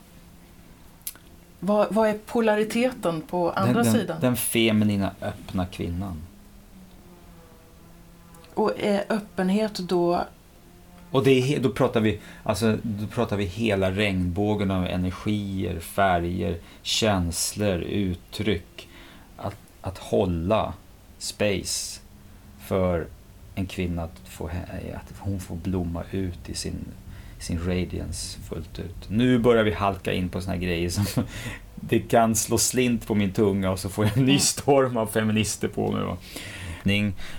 Vad, 1.59 1.93
vad 1.93 2.09
är 2.09 2.17
polariteten 2.17 3.21
på 3.21 3.51
andra 3.51 3.83
den, 3.83 3.93
sidan? 3.93 4.21
Den 4.21 4.35
feminina, 4.35 5.11
öppna 5.21 5.65
kvinnan. 5.65 6.21
Och 8.53 8.79
är 8.79 9.03
öppenhet 9.09 9.77
då 9.77 10.25
och 11.11 11.23
det 11.23 11.55
är, 11.55 11.59
då, 11.59 11.69
pratar 11.69 12.01
vi, 12.01 12.19
alltså, 12.43 12.77
då 12.83 13.07
pratar 13.07 13.37
vi 13.37 13.45
hela 13.45 13.91
regnbågen 13.91 14.71
av 14.71 14.85
energier, 14.85 15.79
färger, 15.79 16.57
känslor, 16.81 17.81
uttryck. 17.81 18.87
Att, 19.37 19.57
att 19.81 19.97
hålla 19.97 20.73
space 21.17 21.99
för 22.59 23.07
en 23.55 23.65
kvinna 23.65 24.03
att, 24.03 24.21
få, 24.25 24.47
att 24.93 25.13
hon 25.19 25.39
får 25.39 25.55
blomma 25.55 26.03
ut 26.11 26.49
i 26.49 26.53
sin, 26.53 26.85
sin 27.39 27.59
radiance 27.59 28.39
fullt 28.39 28.79
ut. 28.79 29.09
Nu 29.09 29.39
börjar 29.39 29.63
vi 29.63 29.71
halka 29.71 30.13
in 30.13 30.29
på 30.29 30.41
såna 30.41 30.53
här 30.53 30.61
grejer 30.61 30.89
som 30.89 31.23
det 31.75 31.99
kan 31.99 32.35
slå 32.35 32.57
slint 32.57 33.07
på 33.07 33.15
min 33.15 33.31
tunga 33.31 33.71
och 33.71 33.79
så 33.79 33.89
får 33.89 34.05
jag 34.05 34.17
en 34.17 34.25
ny 34.25 34.39
storm 34.39 34.97
av 34.97 35.07
feminister 35.07 35.67
på 35.67 35.91
mig. 35.91 36.15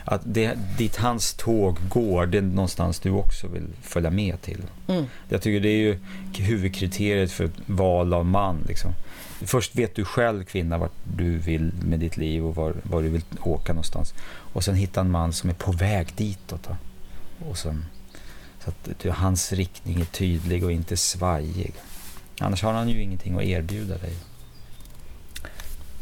Att 0.04 0.20
det, 0.24 0.58
dit 0.78 0.96
hans 0.96 1.34
tåg 1.34 1.78
går, 1.88 2.26
det 2.26 2.38
är 2.38 2.42
någonstans 2.42 3.00
du 3.00 3.10
också 3.10 3.46
vill 3.46 3.66
följa 3.82 4.10
med 4.10 4.42
till. 4.42 4.62
Mm. 4.88 5.04
Jag 5.28 5.42
tycker 5.42 5.60
det 5.60 5.68
är 5.68 5.78
ju 5.78 5.98
huvudkriteriet 6.38 7.32
för 7.32 7.50
val 7.66 8.14
av 8.14 8.26
man. 8.26 8.64
Liksom. 8.68 8.92
Först 9.40 9.74
vet 9.74 9.94
du 9.94 10.04
själv, 10.04 10.44
kvinna, 10.44 10.78
vart 10.78 10.92
du 11.16 11.38
vill 11.38 11.72
med 11.82 12.00
ditt 12.00 12.16
liv 12.16 12.46
och 12.46 12.54
var, 12.54 12.74
var 12.82 13.02
du 13.02 13.08
vill 13.08 13.22
åka 13.40 13.72
någonstans. 13.72 14.14
Och 14.52 14.64
sen 14.64 14.74
hitta 14.74 15.00
en 15.00 15.10
man 15.10 15.32
som 15.32 15.50
är 15.50 15.54
på 15.54 15.72
väg 15.72 16.08
ditåt. 16.16 16.68
Och 17.48 17.58
sen, 17.58 17.84
så 18.64 18.70
att 18.70 19.16
hans 19.16 19.52
riktning 19.52 20.00
är 20.00 20.04
tydlig 20.04 20.64
och 20.64 20.72
inte 20.72 20.96
svajig. 20.96 21.74
Annars 22.38 22.62
har 22.62 22.72
han 22.72 22.88
ju 22.88 23.02
ingenting 23.02 23.36
att 23.36 23.42
erbjuda 23.42 23.98
dig. 23.98 24.12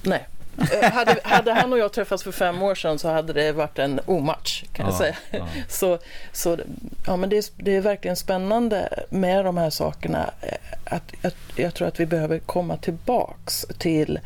Nej. 0.02 0.26
Eh, 0.58 0.92
hade, 0.92 1.16
hade, 1.24 1.52
han 1.52 1.72
och 1.72 1.78
jag 1.78 1.92
träffats 1.92 2.22
för 2.22 2.32
fem 2.32 2.62
år 2.62 2.74
sedan 2.74 2.98
så 2.98 3.08
hade 3.08 3.32
det 3.32 3.52
varit 3.52 3.78
en 3.78 4.00
omatch 4.06 4.64
kan 4.72 4.86
ja, 4.86 4.92
jag 4.92 4.98
säga. 4.98 5.16
Ja. 5.30 5.46
Så, 5.68 5.98
så 6.32 6.58
ja, 7.06 7.16
men 7.16 7.30
det, 7.30 7.36
är, 7.36 7.44
det 7.56 7.76
är 7.76 7.80
verkligen 7.80 8.16
spännande 8.16 9.04
med 9.08 9.44
de 9.44 9.56
här 9.56 9.70
sakerna. 9.70 10.30
Eh, 10.40 10.54
att, 10.84 11.24
att, 11.24 11.36
jag 11.56 11.74
tror 11.74 11.88
att 11.88 12.00
vi 12.00 12.06
behöver 12.06 12.38
komma 12.38 12.76
tillbaks 12.76 13.66
till, 13.78 14.20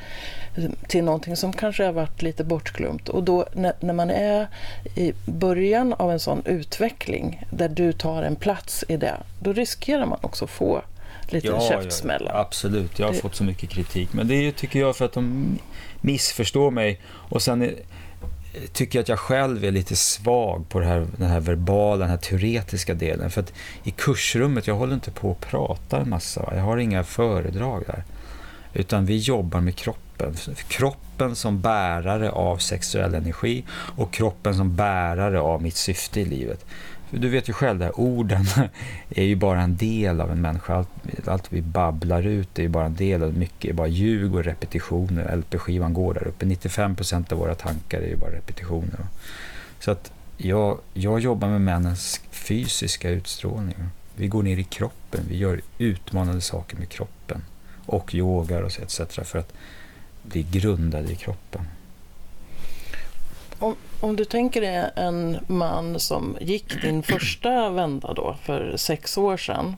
till 0.88 1.04
någonting 1.04 1.36
som 1.36 1.52
kanske 1.52 1.84
har 1.84 1.92
varit 1.92 2.22
lite 2.22 2.44
bortglömt. 2.44 3.08
Och 3.08 3.22
då 3.22 3.46
när, 3.52 3.72
när 3.80 3.94
man 3.94 4.10
är 4.10 4.48
i 4.94 5.12
början 5.26 5.92
av 5.92 6.10
en 6.12 6.20
sån 6.20 6.42
utveckling 6.44 7.44
där 7.50 7.68
du 7.68 7.92
tar 7.92 8.22
en 8.22 8.36
plats 8.36 8.84
i 8.88 8.96
det, 8.96 9.16
då 9.40 9.52
riskerar 9.52 10.06
man 10.06 10.18
också 10.22 10.46
få 10.46 10.82
lite 11.28 11.46
ja, 11.46 11.68
käftsmällar. 11.68 12.32
Ja, 12.32 12.40
absolut, 12.40 12.98
jag 12.98 13.06
har 13.06 13.12
det... 13.12 13.18
fått 13.18 13.34
så 13.34 13.44
mycket 13.44 13.70
kritik. 13.70 14.12
Men 14.12 14.28
det 14.28 14.34
är 14.34 14.50
tycker 14.52 14.78
jag 14.78 14.96
för 14.96 15.04
att 15.04 15.12
de 15.12 15.58
Missförstå 16.04 16.70
mig. 16.70 17.00
Och 17.06 17.42
sen 17.42 17.62
är, 17.62 17.74
tycker 18.72 18.98
jag 18.98 19.02
att 19.02 19.08
jag 19.08 19.18
själv 19.18 19.64
är 19.64 19.70
lite 19.70 19.96
svag 19.96 20.68
på 20.68 20.80
det 20.80 20.86
här, 20.86 21.06
den 21.16 21.30
här 21.30 21.40
verbala, 21.40 21.96
den 21.96 22.10
här 22.10 22.16
teoretiska 22.16 22.94
delen. 22.94 23.30
För 23.30 23.40
att 23.40 23.52
i 23.84 23.90
kursrummet, 23.90 24.66
jag 24.66 24.74
håller 24.74 24.94
inte 24.94 25.10
på 25.10 25.30
och 25.30 25.40
pratar 25.40 26.00
en 26.00 26.08
massa. 26.08 26.52
Jag 26.54 26.62
har 26.62 26.76
inga 26.76 27.04
föredrag 27.04 27.82
där. 27.86 28.04
Utan 28.74 29.06
vi 29.06 29.18
jobbar 29.18 29.60
med 29.60 29.76
kroppen. 29.76 30.34
Kroppen 30.68 31.34
som 31.34 31.60
bärare 31.60 32.30
av 32.30 32.56
sexuell 32.58 33.14
energi 33.14 33.64
och 33.96 34.12
kroppen 34.12 34.54
som 34.54 34.76
bärare 34.76 35.40
av 35.40 35.62
mitt 35.62 35.76
syfte 35.76 36.20
i 36.20 36.24
livet. 36.24 36.66
Du 37.18 37.28
vet 37.28 37.48
ju 37.48 37.52
själv, 37.52 37.78
där, 37.78 38.00
orden 38.00 38.44
är 39.10 39.24
ju 39.24 39.36
bara 39.36 39.60
en 39.60 39.76
del 39.76 40.20
av 40.20 40.30
en 40.30 40.40
människa. 40.40 40.74
Allt, 40.74 41.28
allt 41.28 41.52
vi 41.52 41.62
babblar 41.62 42.22
ut 42.22 42.58
är 42.58 42.62
ju 42.62 42.68
bara 42.68 42.86
en 42.86 42.94
del 42.94 43.22
av 43.22 43.34
mycket, 43.34 43.70
är 43.70 43.74
bara 43.74 43.86
ljug 43.86 44.34
och 44.34 44.44
repetitioner. 44.44 45.36
LP-skivan 45.36 45.94
går 45.94 46.14
där 46.14 46.26
uppe. 46.26 46.46
95% 46.46 47.32
av 47.32 47.38
våra 47.38 47.54
tankar 47.54 48.00
är 48.00 48.08
ju 48.08 48.16
bara 48.16 48.30
repetitioner. 48.30 49.06
Så 49.80 49.90
att 49.90 50.12
jag, 50.36 50.78
jag 50.94 51.20
jobbar 51.20 51.48
med 51.48 51.60
männens 51.60 52.20
fysiska 52.30 53.10
utstrålning. 53.10 53.76
Vi 54.16 54.28
går 54.28 54.42
ner 54.42 54.56
i 54.56 54.64
kroppen, 54.64 55.20
vi 55.28 55.36
gör 55.36 55.60
utmanande 55.78 56.40
saker 56.40 56.76
med 56.76 56.88
kroppen. 56.88 57.44
Och 57.86 58.14
yogar 58.14 58.62
och 58.62 58.72
så, 58.72 58.82
etc. 58.82 59.00
för 59.22 59.38
att 59.38 59.52
bli 60.22 60.42
grundade 60.42 61.12
i 61.12 61.16
kroppen. 61.16 61.62
Och 63.58 63.76
om 64.04 64.16
du 64.16 64.24
tänker 64.24 64.60
dig 64.60 64.90
en 64.96 65.38
man 65.46 66.00
som 66.00 66.36
gick 66.40 66.82
din 66.82 67.02
första 67.12 67.70
vända 67.70 68.14
då 68.14 68.36
för 68.42 68.76
sex 68.76 69.18
år 69.18 69.36
sedan. 69.36 69.76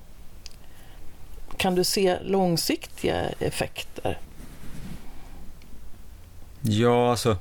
Kan 1.57 1.75
du 1.75 1.85
se 1.85 2.19
långsiktiga 2.23 3.29
effekter? 3.39 4.19
Ja, 6.61 7.11
alltså 7.11 7.37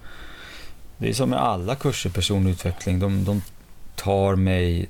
det 0.97 1.09
är 1.09 1.13
som 1.13 1.29
med 1.29 1.39
alla 1.39 1.75
kurser 1.75 2.09
personlig 2.09 2.51
utveckling. 2.51 2.99
De, 2.99 3.25
de 3.25 3.41
tar 3.95 4.35
mig, 4.35 4.89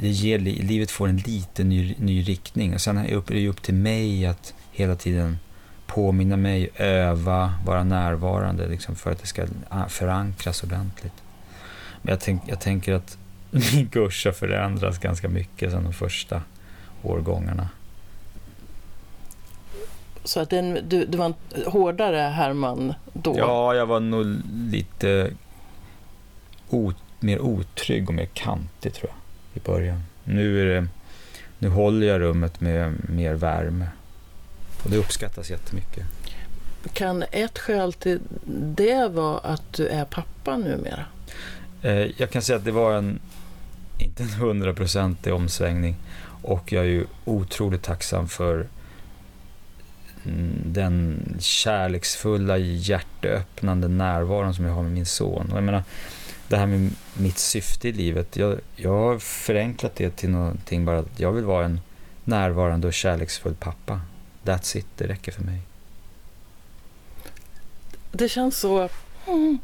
ger, 0.00 0.38
livet 0.38 0.90
får 0.90 1.08
en 1.08 1.16
liten 1.16 1.68
ny, 1.68 1.94
ny 1.98 2.22
riktning. 2.22 2.74
Och 2.74 2.80
sen 2.80 2.98
är 2.98 3.22
det 3.26 3.48
upp 3.48 3.62
till 3.62 3.74
mig 3.74 4.26
att 4.26 4.54
hela 4.72 4.96
tiden 4.96 5.38
påminna 5.86 6.36
mig, 6.36 6.70
öva, 6.76 7.54
vara 7.66 7.84
närvarande 7.84 8.68
liksom, 8.68 8.96
för 8.96 9.10
att 9.10 9.20
det 9.20 9.26
ska 9.26 9.46
förankras 9.88 10.62
ordentligt. 10.62 11.22
Men 12.02 12.12
jag, 12.12 12.20
tänk, 12.20 12.42
jag 12.46 12.60
tänker 12.60 12.92
att 12.92 13.18
min 13.50 13.88
kurs 13.88 14.24
har 14.24 14.32
förändrats 14.32 14.98
ganska 14.98 15.28
mycket 15.28 15.70
sedan 15.70 15.84
de 15.84 15.92
första 15.92 16.42
årgångarna. 17.02 17.68
Så 20.24 20.40
att 20.40 20.50
den, 20.50 20.78
du, 20.88 21.04
du 21.04 21.18
var 21.18 21.26
en 21.26 21.34
hårdare 21.66 22.16
Herman 22.16 22.94
då? 23.12 23.34
Ja, 23.38 23.74
jag 23.74 23.86
var 23.86 24.00
nog 24.00 24.26
lite 24.70 25.30
ot, 26.68 26.96
mer 27.20 27.40
otrygg 27.40 28.08
och 28.08 28.14
mer 28.14 28.28
kantig 28.32 28.94
tror 28.94 29.10
jag 29.10 29.62
i 29.62 29.66
början. 29.66 30.02
Nu, 30.24 30.60
är 30.62 30.74
det, 30.74 30.88
nu 31.58 31.68
håller 31.68 32.06
jag 32.06 32.20
rummet 32.20 32.60
med 32.60 32.94
mer 33.08 33.34
värme 33.34 33.86
och 34.84 34.90
det 34.90 34.96
uppskattas 34.96 35.50
jättemycket. 35.50 36.04
Kan 36.92 37.24
ett 37.30 37.58
skäl 37.58 37.92
till 37.92 38.20
det 38.76 39.08
vara 39.08 39.38
att 39.38 39.72
du 39.72 39.88
är 39.88 40.04
pappa 40.04 40.56
numera? 40.56 41.04
Eh, 41.82 42.20
jag 42.20 42.30
kan 42.30 42.42
säga 42.42 42.58
att 42.58 42.64
det 42.64 42.72
var 42.72 42.94
en, 42.94 43.20
inte 43.98 44.22
en 44.22 44.28
hundraprocentig 44.28 45.34
omsvängning. 45.34 45.96
Och 46.42 46.72
jag 46.72 46.84
är 46.84 46.88
ju 46.88 47.06
otroligt 47.24 47.82
tacksam 47.82 48.28
för 48.28 48.66
den 50.64 51.24
kärleksfulla, 51.40 52.58
hjärteöppnande 52.58 53.88
närvaron 53.88 54.54
som 54.54 54.64
jag 54.64 54.72
har 54.72 54.82
med 54.82 54.92
min 54.92 55.06
son. 55.06 55.50
Och 55.50 55.56
jag 55.56 55.64
menar, 55.64 55.82
det 56.48 56.56
här 56.56 56.66
med 56.66 56.90
mitt 57.14 57.38
syfte 57.38 57.88
i 57.88 57.92
livet. 57.92 58.36
Jag, 58.36 58.60
jag 58.76 58.90
har 58.90 59.18
förenklat 59.18 59.96
det 59.96 60.16
till 60.16 60.30
någonting 60.30 60.84
bara 60.84 60.98
att 60.98 61.20
jag 61.20 61.32
vill 61.32 61.44
vara 61.44 61.64
en 61.64 61.80
närvarande 62.24 62.86
och 62.86 62.92
kärleksfull 62.92 63.54
pappa. 63.54 64.00
That's 64.44 64.76
it, 64.76 64.86
det 64.96 65.06
räcker 65.06 65.32
för 65.32 65.42
mig. 65.42 65.60
Det 68.12 68.28
känns 68.28 68.58
så 68.58 68.88
mm, 69.26 69.58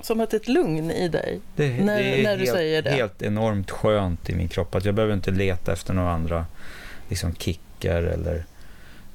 som 0.00 0.20
att 0.20 0.34
ett 0.34 0.48
lugn 0.48 0.90
i 0.90 1.08
dig 1.08 1.40
det, 1.56 1.84
när, 1.84 1.98
det 1.98 2.20
är 2.20 2.22
när 2.22 2.36
du 2.36 2.44
helt, 2.44 2.56
säger 2.56 2.82
det. 2.82 2.90
helt 2.90 3.22
enormt 3.22 3.70
skönt 3.70 4.30
i 4.30 4.34
min 4.34 4.48
kropp. 4.48 4.74
Att 4.74 4.84
jag 4.84 4.94
behöver 4.94 5.14
inte 5.14 5.30
leta 5.30 5.72
efter 5.72 5.94
några 5.94 6.12
andra 6.12 6.46
liksom, 7.08 7.34
kickar 7.34 8.02
eller 8.02 8.44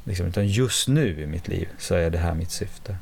liksom, 0.03 0.25
utan 0.25 0.47
just 0.47 0.87
nu 0.87 1.21
i 1.21 1.27
mitt 1.27 1.47
liv 1.47 1.69
så 1.77 1.95
är 1.95 2.09
det 2.09 2.17
här 2.17 2.33
mitt 2.33 2.51
syfte. 2.51 2.97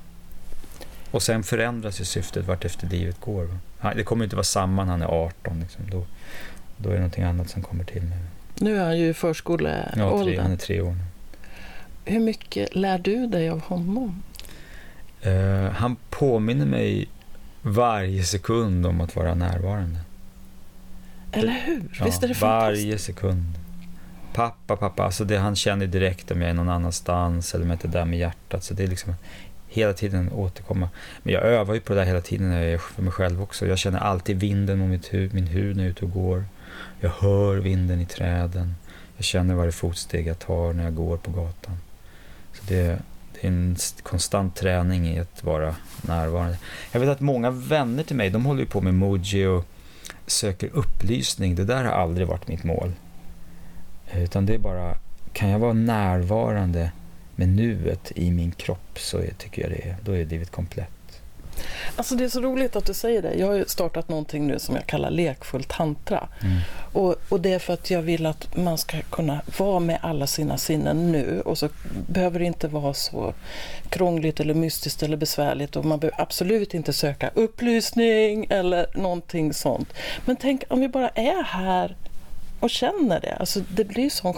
Och 1.11 1.23
sen 1.23 1.43
förändras 1.43 2.01
ju 2.01 2.05
syftet 2.05 2.45
vart 2.45 2.65
efter 2.65 2.87
livet 2.87 3.19
går. 3.19 3.57
Det 3.95 4.03
kommer 4.03 4.23
inte 4.23 4.35
vara 4.35 4.43
samma 4.43 4.83
när 4.83 4.91
han 4.91 5.01
är 5.01 5.07
18. 5.07 5.59
Liksom. 5.59 5.83
Då, 5.91 6.05
då 6.77 6.89
är 6.89 6.93
det 6.93 6.99
någonting 6.99 7.23
annat 7.23 7.49
som 7.49 7.61
kommer 7.61 7.83
till. 7.83 8.11
Nu 8.55 8.77
är 8.77 8.83
han 8.83 8.97
ju 8.97 9.09
i 9.09 9.13
förskoleåldern. 9.13 10.35
Ja, 10.35 10.41
han 10.43 10.51
är 10.51 10.57
tre 10.57 10.81
år 10.81 10.91
nu. 10.91 11.12
Hur 12.05 12.19
mycket 12.19 12.75
lär 12.75 12.97
du 12.97 13.27
dig 13.27 13.49
av 13.49 13.61
honom? 13.61 14.23
Uh, 15.25 15.69
han 15.69 15.95
påminner 16.09 16.65
mig 16.65 17.07
varje 17.61 18.23
sekund 18.23 18.85
om 18.85 19.01
att 19.01 19.15
vara 19.15 19.35
närvarande. 19.35 19.99
Eller 21.31 21.61
hur? 21.65 21.83
Ja, 21.99 22.05
Visst 22.05 22.23
är 22.23 22.27
det 22.27 22.41
Varje 22.41 22.97
sekund. 22.97 23.53
Pappa, 24.33 24.75
pappa, 24.75 25.03
alltså 25.03 25.25
det 25.25 25.37
han 25.37 25.55
känner 25.55 25.87
direkt 25.87 26.31
om 26.31 26.41
jag 26.41 26.49
är 26.49 26.53
någon 26.53 26.69
annanstans 26.69 27.53
eller 27.53 27.63
om 27.65 27.69
jag 27.69 27.75
inte 27.75 27.87
är 27.87 27.91
där 27.91 28.05
med 28.05 28.19
hjärtat. 28.19 28.63
Så 28.63 28.73
det 28.73 28.83
är 28.83 28.87
liksom 28.87 29.15
hela 29.67 29.93
tiden 29.93 30.31
återkomma. 30.31 30.89
Men 31.23 31.33
jag 31.33 31.43
övar 31.43 31.73
ju 31.73 31.79
på 31.79 31.93
det 31.93 31.99
där 31.99 32.05
hela 32.05 32.21
tiden 32.21 32.49
när 32.49 32.63
jag 32.63 32.73
är 32.73 32.77
för 32.77 33.01
mig 33.01 33.11
själv 33.11 33.41
också. 33.41 33.67
Jag 33.67 33.77
känner 33.77 33.99
alltid 33.99 34.39
vinden 34.39 34.79
mot 34.79 34.89
mitt 34.89 35.13
huvud, 35.13 35.33
min 35.33 35.47
hud 35.47 35.75
när 35.75 35.83
jag 35.83 35.87
är 35.87 35.91
ute 35.91 36.05
och 36.05 36.11
går. 36.11 36.45
Jag 36.99 37.09
hör 37.09 37.57
vinden 37.57 38.01
i 38.01 38.05
träden. 38.05 38.75
Jag 39.17 39.25
känner 39.25 39.55
varje 39.55 39.71
fotsteg 39.71 40.27
jag 40.27 40.39
tar 40.39 40.73
när 40.73 40.83
jag 40.83 40.95
går 40.95 41.17
på 41.17 41.31
gatan. 41.31 41.77
Så 42.53 42.61
det, 42.67 42.99
en 43.41 43.75
konstant 44.03 44.55
träning 44.55 45.07
i 45.07 45.19
att 45.19 45.43
vara 45.43 45.75
närvarande. 46.01 46.57
Jag 46.91 46.99
vet 46.99 47.09
att 47.09 47.19
många 47.19 47.51
vänner 47.51 48.03
till 48.03 48.15
mig, 48.15 48.29
de 48.29 48.45
håller 48.45 48.65
på 48.65 48.81
med 48.81 48.93
Moji 48.93 49.45
och 49.45 49.65
söker 50.27 50.69
upplysning. 50.73 51.55
Det 51.55 51.65
där 51.65 51.83
har 51.83 51.91
aldrig 51.91 52.27
varit 52.27 52.47
mitt 52.47 52.63
mål. 52.63 52.91
Eh, 54.07 54.23
utan 54.23 54.45
det 54.45 54.53
är 54.53 54.59
bara, 54.59 54.95
kan 55.33 55.49
jag 55.49 55.59
vara 55.59 55.73
närvarande 55.73 56.91
med 57.35 57.49
nuet 57.49 58.11
i 58.15 58.31
min 58.31 58.51
kropp 58.51 58.99
så 58.99 59.21
tycker 59.37 59.61
jag 59.61 59.71
det 59.71 59.89
är, 59.89 59.97
då 60.03 60.11
är 60.11 60.25
livet 60.25 60.51
komplett. 60.51 60.89
Alltså 61.95 62.15
det 62.15 62.23
är 62.23 62.29
så 62.29 62.41
roligt 62.41 62.75
att 62.75 62.85
du 62.85 62.93
säger 62.93 63.21
det. 63.21 63.33
Jag 63.33 63.47
har 63.47 63.65
startat 63.67 64.09
någonting 64.09 64.47
nu 64.47 64.59
som 64.59 64.75
jag 64.75 64.85
kallar 64.85 65.11
lekfull 65.11 65.63
tantra. 65.63 66.27
Mm. 66.41 66.57
Och, 66.93 67.15
och 67.29 67.39
det 67.39 67.53
är 67.53 67.59
för 67.59 67.73
att 67.73 67.91
jag 67.91 68.01
vill 68.01 68.25
att 68.25 68.57
man 68.57 68.77
ska 68.77 69.01
kunna 69.01 69.41
vara 69.57 69.79
med 69.79 69.99
alla 70.01 70.27
sina 70.27 70.57
sinnen 70.57 71.11
nu 71.11 71.41
och 71.45 71.57
så 71.57 71.69
behöver 72.07 72.39
det 72.39 72.45
inte 72.45 72.67
vara 72.67 72.93
så 72.93 73.33
krångligt 73.89 74.39
eller 74.39 74.53
mystiskt 74.53 75.03
eller 75.03 75.17
besvärligt 75.17 75.75
och 75.75 75.85
man 75.85 75.99
behöver 75.99 76.21
absolut 76.21 76.73
inte 76.73 76.93
söka 76.93 77.31
upplysning 77.33 78.47
eller 78.49 78.85
någonting 78.93 79.53
sånt. 79.53 79.93
Men 80.25 80.35
tänk 80.35 80.63
om 80.69 80.79
vi 80.79 80.87
bara 80.87 81.09
är 81.09 81.43
här 81.43 81.95
och 82.59 82.69
känner 82.69 83.19
det. 83.19 83.35
Alltså, 83.35 83.59
det 83.75 83.83
blir 83.83 84.09
sån 84.09 84.33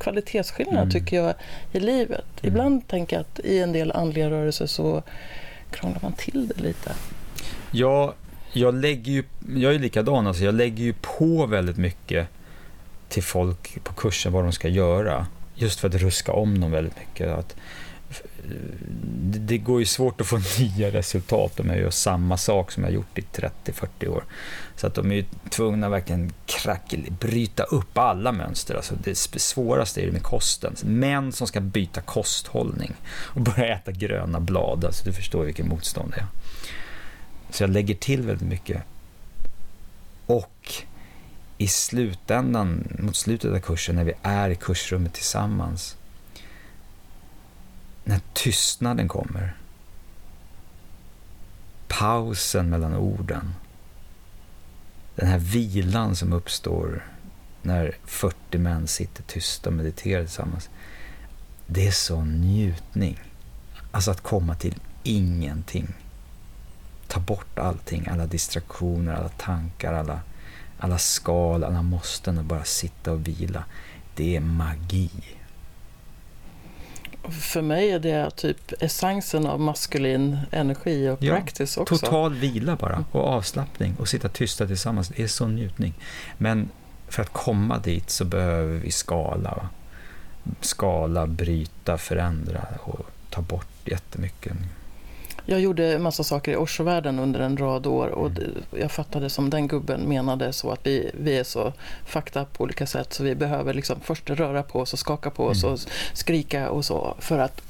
kvalitetsskillnad 0.00 0.78
mm. 0.78 0.90
tycker 0.90 1.16
jag 1.16 1.34
i 1.72 1.80
livet. 1.80 2.24
Mm. 2.42 2.52
Ibland 2.52 2.88
tänker 2.88 3.16
jag 3.16 3.20
att 3.20 3.40
i 3.40 3.58
en 3.58 3.72
del 3.72 3.92
andliga 3.92 4.30
rörelser 4.30 4.66
så 4.66 5.02
krånglar 5.74 6.00
man 6.02 6.12
till 6.12 6.48
det 6.48 6.62
lite. 6.62 6.92
Ja, 7.70 8.14
jag 8.52 8.74
lägger 8.74 9.12
ju, 9.12 9.24
jag 9.56 9.74
är 9.74 9.78
likadan, 9.78 10.26
alltså 10.26 10.44
jag 10.44 10.54
lägger 10.54 10.84
ju 10.84 10.94
på 11.00 11.46
väldigt 11.46 11.76
mycket 11.76 12.28
till 13.08 13.22
folk 13.22 13.84
på 13.84 13.94
kursen 13.94 14.32
vad 14.32 14.44
de 14.44 14.52
ska 14.52 14.68
göra. 14.68 15.26
Just 15.54 15.80
för 15.80 15.88
att 15.88 15.94
ruska 15.94 16.32
om 16.32 16.60
dem 16.60 16.70
väldigt 16.70 16.98
mycket. 16.98 17.28
Att, 17.28 17.56
det 19.24 19.58
går 19.58 19.80
ju 19.80 19.86
svårt 19.86 20.20
att 20.20 20.26
få 20.26 20.40
nya 20.58 20.90
resultat 20.90 21.60
om 21.60 21.68
jag 21.68 21.78
gör 21.78 21.90
samma 21.90 22.36
sak 22.36 22.72
som 22.72 22.84
jag 22.84 22.92
gjort 22.92 23.18
i 23.18 23.24
30-40 23.66 24.08
år. 24.08 24.24
Så 24.76 24.86
att 24.86 24.94
de 24.94 25.10
är 25.10 25.14
ju 25.14 25.24
tvungna 25.50 25.86
att 25.86 25.92
verkligen 25.92 26.32
krackel, 26.46 27.12
bryta 27.20 27.62
upp 27.62 27.98
alla 27.98 28.32
mönster. 28.32 28.74
Alltså 28.74 28.94
det 29.04 29.14
svåraste 29.16 30.02
är 30.02 30.06
det 30.06 30.12
med 30.12 30.22
kosten. 30.22 30.74
Män 30.82 31.32
som 31.32 31.46
ska 31.46 31.60
byta 31.60 32.00
kosthållning 32.00 32.94
och 33.06 33.40
börja 33.40 33.74
äta 33.74 33.92
gröna 33.92 34.40
blad. 34.40 34.84
Alltså 34.84 35.04
du 35.04 35.12
förstår 35.12 35.44
vilken 35.44 35.68
motstånd 35.68 36.10
det 36.16 36.20
är. 36.20 36.26
Så 37.50 37.62
jag 37.62 37.70
lägger 37.70 37.94
till 37.94 38.22
väldigt 38.22 38.48
mycket. 38.48 38.82
Och 40.26 40.72
i 41.58 41.68
slutändan, 41.68 42.88
mot 42.98 43.16
slutet 43.16 43.52
av 43.52 43.58
kursen, 43.58 43.96
när 43.96 44.04
vi 44.04 44.12
är 44.22 44.50
i 44.50 44.54
kursrummet 44.54 45.12
tillsammans, 45.12 45.96
när 48.04 48.20
tystnaden 48.32 49.08
kommer, 49.08 49.56
pausen 51.88 52.70
mellan 52.70 52.94
orden, 52.94 53.54
den 55.14 55.28
här 55.28 55.38
vilan 55.38 56.16
som 56.16 56.32
uppstår 56.32 57.04
när 57.62 57.96
40 58.04 58.58
män 58.58 58.86
sitter 58.86 59.22
tysta 59.22 59.70
och 59.70 59.76
mediterar 59.76 60.22
tillsammans. 60.22 60.68
Det 61.66 61.86
är 61.86 61.90
sån 61.90 62.40
njutning. 62.40 63.20
Alltså 63.90 64.10
att 64.10 64.20
komma 64.20 64.54
till 64.54 64.74
ingenting. 65.02 65.94
Ta 67.08 67.20
bort 67.20 67.58
allting, 67.58 68.06
alla 68.06 68.26
distraktioner, 68.26 69.14
alla 69.14 69.28
tankar, 69.28 69.92
alla, 69.92 70.20
alla 70.78 70.98
skal, 70.98 71.64
alla 71.64 71.82
måsten 71.82 72.38
och 72.38 72.44
bara 72.44 72.64
sitta 72.64 73.12
och 73.12 73.28
vila. 73.28 73.64
Det 74.14 74.36
är 74.36 74.40
magi. 74.40 75.10
För 77.30 77.62
mig 77.62 77.90
är 77.90 77.98
det 77.98 78.30
typ 78.30 78.82
essensen 78.82 79.46
av 79.46 79.60
maskulin 79.60 80.38
energi 80.50 81.08
och 81.08 81.22
ja, 81.22 81.34
practice 81.34 81.76
också. 81.76 81.98
Total 81.98 82.34
vila 82.34 82.76
bara 82.76 83.04
och 83.12 83.24
avslappning 83.24 83.94
och 83.98 84.08
sitta 84.08 84.28
tysta 84.28 84.66
tillsammans. 84.66 85.08
Det 85.08 85.22
är 85.22 85.26
sån 85.26 85.54
njutning. 85.54 85.94
Men 86.38 86.70
för 87.08 87.22
att 87.22 87.32
komma 87.32 87.78
dit 87.78 88.10
så 88.10 88.24
behöver 88.24 88.78
vi 88.78 88.90
skala. 88.90 89.68
Skala, 90.60 91.26
bryta, 91.26 91.98
förändra 91.98 92.66
och 92.80 93.06
ta 93.30 93.42
bort 93.42 93.68
jättemycket. 93.84 94.52
Jag 95.46 95.60
gjorde 95.60 95.94
en 95.94 96.02
massa 96.02 96.24
saker 96.24 96.52
i 96.52 96.56
Orsovärlden 96.56 97.18
under 97.18 97.40
en 97.40 97.56
rad 97.56 97.86
år 97.86 98.08
och 98.08 98.30
jag 98.78 98.90
fattade 98.90 99.30
som 99.30 99.50
den 99.50 99.68
gubben 99.68 100.00
menade 100.00 100.52
så 100.52 100.70
att 100.70 100.86
vi, 100.86 101.10
vi 101.14 101.38
är 101.38 101.44
så 101.44 101.72
fakta 102.06 102.44
på 102.44 102.64
olika 102.64 102.86
sätt 102.86 103.12
så 103.12 103.24
vi 103.24 103.34
behöver 103.34 103.74
liksom 103.74 104.00
först 104.00 104.30
röra 104.30 104.62
på 104.62 104.80
oss 104.80 104.92
och 104.92 104.98
skaka 104.98 105.30
på 105.30 105.46
oss 105.46 105.62
mm. 105.62 105.74
och 105.74 105.80
skrika 106.12 106.70
och 106.70 106.84
så 106.84 107.14
för 107.18 107.38
att 107.38 107.62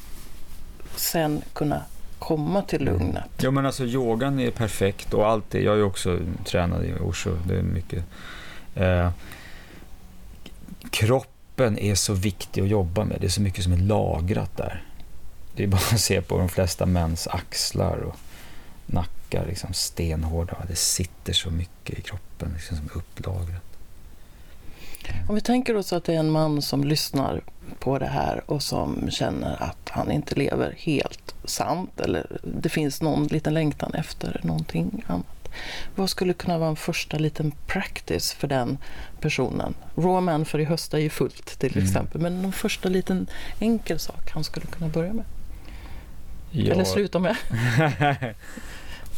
sen 0.97 1.43
kunna 1.53 1.83
komma 2.19 2.63
till 2.63 2.89
mm. 2.89 2.93
lugnet. 2.93 3.25
Ja 3.37 3.51
men 3.51 3.67
alltså 3.67 3.85
yogan 3.85 4.41
är 4.41 4.51
perfekt 4.51 5.15
och 5.15 5.27
allt 5.27 5.51
det. 5.51 5.61
Jag 5.61 5.79
är 5.79 5.83
också 5.83 6.19
tränad 6.45 6.85
i 6.85 6.95
Osho. 7.01 7.31
Det 7.49 7.55
är 7.55 7.63
mycket. 7.63 8.05
Eh, 8.75 9.11
kroppen 10.91 11.79
är 11.79 11.95
så 11.95 12.13
viktig 12.13 12.63
att 12.63 12.69
jobba 12.69 13.05
med. 13.05 13.21
Det 13.21 13.27
är 13.27 13.31
så 13.31 13.43
mycket 13.43 13.65
som 13.65 13.73
är 13.73 13.77
lagrat 13.77 14.57
där. 14.57 14.83
Det 15.57 15.63
är 15.63 15.67
bara 15.67 15.77
att 15.77 16.01
se 16.01 16.23
på 16.23 16.39
de 16.39 16.49
flesta 16.49 16.87
mäns 16.87 17.27
axlar 17.27 17.97
och 17.97 18.17
nackar, 18.87 19.47
liksom 19.47 19.73
stenhårda. 19.73 20.57
Det 20.69 20.77
sitter 20.77 21.33
så 21.33 21.51
mycket 21.51 21.99
i 21.99 22.03
kroppen 22.03 22.53
liksom, 22.55 22.77
som 22.77 22.87
är 22.87 22.97
upplagrat. 22.97 23.63
Om 25.29 25.35
vi 25.35 25.41
tänker 25.41 25.77
oss 25.77 25.93
att 25.93 26.05
det 26.05 26.15
är 26.15 26.19
en 26.19 26.31
man 26.31 26.63
som 26.63 26.85
lyssnar 26.85 27.41
på 27.79 27.99
det 27.99 28.07
här 28.07 28.51
och 28.51 28.63
som 28.63 29.11
känner 29.11 29.63
att 29.63 29.89
han 29.89 30.11
inte 30.11 30.35
lever 30.35 30.75
helt 30.79 31.35
sant 31.45 32.01
eller 32.01 32.41
det 32.43 32.69
finns 32.69 33.03
någon 33.03 33.27
liten 33.27 33.55
längtan 33.55 33.95
efter 33.95 34.41
någonting 34.43 35.05
annat. 35.07 35.27
Vad 35.95 36.11
skulle 36.11 36.33
kunna 36.33 36.59
vara 36.59 36.69
en 36.69 36.77
första 36.77 37.19
liten 37.19 37.53
practice 37.67 38.33
för 38.33 38.49
den 38.49 38.79
personen? 39.21 39.75
Raw 39.95 40.21
Man 40.21 40.45
för 40.45 40.59
i 40.59 40.65
höst 40.65 40.95
är 40.95 40.99
ju 40.99 41.11
fullt 41.11 41.59
till 41.59 41.73
mm. 41.73 41.85
exempel, 41.85 42.21
men 42.21 42.43
någon 42.43 42.53
första 42.53 42.89
liten 42.89 43.27
enkel 43.61 43.99
sak 43.99 44.31
han 44.31 44.45
skulle 44.45 44.67
kunna 44.67 44.89
börja 44.89 45.13
med? 45.13 45.25
Ja. 46.57 46.73
Eller 46.73 46.85
sluta 46.85 47.19
med. 47.19 47.37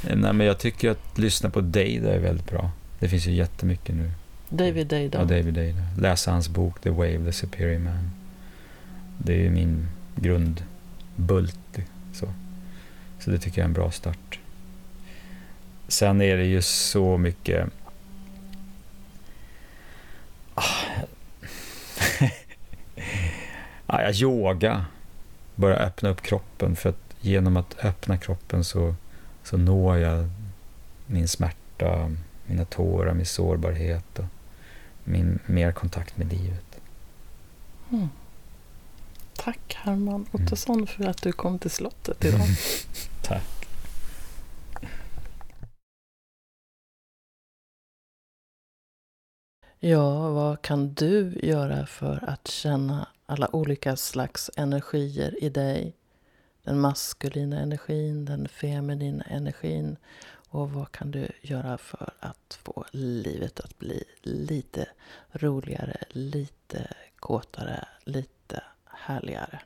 Nej, 0.03 0.33
men 0.33 0.41
jag 0.41 0.59
tycker 0.59 0.91
att 0.91 1.19
lyssna 1.19 1.51
på 1.51 1.61
Data 1.61 2.15
är 2.15 2.19
väldigt 2.19 2.51
bra. 2.51 2.71
Det 2.99 3.09
finns 3.09 3.27
ju 3.27 3.33
jättemycket 3.33 3.95
nu. 3.95 4.11
David 4.49 4.87
Data. 4.87 5.19
Ja, 5.19 5.25
David 5.25 5.55
Data. 5.55 6.01
Läsa 6.01 6.31
hans 6.31 6.49
bok 6.49 6.81
The 6.81 6.91
Wave, 6.91 7.25
The 7.25 7.33
Superior 7.33 7.79
Man. 7.79 8.11
Det 9.19 9.47
är 9.47 9.51
min 9.51 9.89
grundbult. 10.17 11.79
Så. 12.13 12.33
så 13.19 13.31
det 13.31 13.39
tycker 13.39 13.59
jag 13.59 13.65
är 13.65 13.69
en 13.69 13.73
bra 13.73 13.91
start. 13.91 14.39
Sen 15.89 16.21
är 16.21 16.37
det 16.37 16.47
ju 16.47 16.63
så 16.63 17.19
mycket... 17.19 17.69
Ah. 20.55 20.63
ja, 23.87 24.13
yoga. 24.13 24.85
Börja 25.55 25.77
öppna 25.77 26.09
upp 26.09 26.23
kroppen 26.23 26.77
för 26.77 26.89
att 26.89 27.06
genom 27.27 27.57
att 27.57 27.85
öppna 27.85 28.19
kroppen 28.19 28.65
så, 28.65 28.95
så 29.43 29.57
når 29.57 29.97
jag 29.97 30.29
min 31.07 31.29
smärta, 31.29 32.11
mina 32.47 32.65
tårar, 32.65 33.15
min 33.15 33.27
sårbarhet 33.27 34.19
och 34.19 34.25
min 35.05 35.39
mer 35.47 35.73
kontakt 35.73 36.17
med 36.17 36.33
livet. 36.33 36.81
Mm. 37.91 38.09
Tack 39.37 39.75
Herman 39.75 40.27
Ottosson 40.33 40.77
mm. 40.77 40.87
för 40.87 41.05
att 41.05 41.23
du 41.23 41.33
kom 41.33 41.59
till 41.59 41.71
slottet 41.71 42.25
idag. 42.25 42.41
Tack. 43.23 43.43
Ja, 49.79 50.31
vad 50.31 50.63
kan 50.63 50.95
du 50.95 51.41
göra 51.43 51.87
för 51.87 52.25
att 52.29 52.49
känna 52.49 53.09
alla 53.27 53.57
olika 53.57 53.97
slags 53.97 54.51
energier 54.57 55.45
i 55.45 55.49
dig 55.49 55.95
den 56.67 56.81
maskulina 56.81 57.61
energin, 57.61 58.25
den 58.25 58.49
feminina 58.49 59.25
energin. 59.25 59.97
Och 60.49 60.71
vad 60.71 60.93
kan 60.93 61.11
du 61.11 61.29
göra 61.43 61.79
för 61.79 62.13
att 62.21 62.59
få 62.63 62.85
livet 62.91 63.61
att 63.61 63.79
bli 63.79 64.05
lite 64.23 64.89
roligare, 65.33 66.05
lite 66.11 66.95
kåtare, 67.17 67.89
lite 68.05 68.63
härligare? 68.85 69.61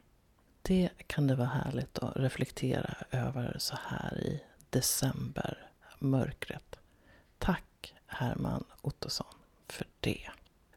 Det 0.62 0.90
kan 1.06 1.26
det 1.26 1.34
vara 1.34 1.48
härligt 1.48 1.98
att 1.98 2.16
reflektera 2.16 2.94
över 3.10 3.56
så 3.58 3.76
här 3.82 4.18
i 4.18 4.42
decembermörkret. 4.70 6.76
Tack 7.38 7.94
Herman 8.06 8.64
Ottosson 8.82 9.34
för 9.68 9.86
det. 10.00 10.28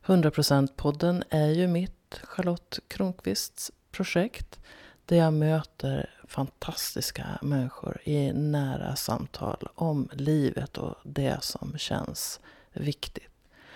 100%-podden 0.06 1.24
är 1.30 1.50
ju 1.50 1.68
mitt, 1.68 2.22
Charlotte 2.24 2.80
Kronqvists 2.88 3.72
projekt 3.92 4.60
där 5.06 5.18
jag 5.18 5.34
möter 5.34 6.10
fantastiska 6.28 7.26
människor 7.42 8.02
i 8.04 8.34
nära 8.34 8.96
samtal 8.96 9.68
om 9.76 10.10
livet 10.14 10.78
och 10.78 10.96
det 11.04 11.44
som 11.44 11.78
känns 11.78 12.40
viktigt. 12.74 13.30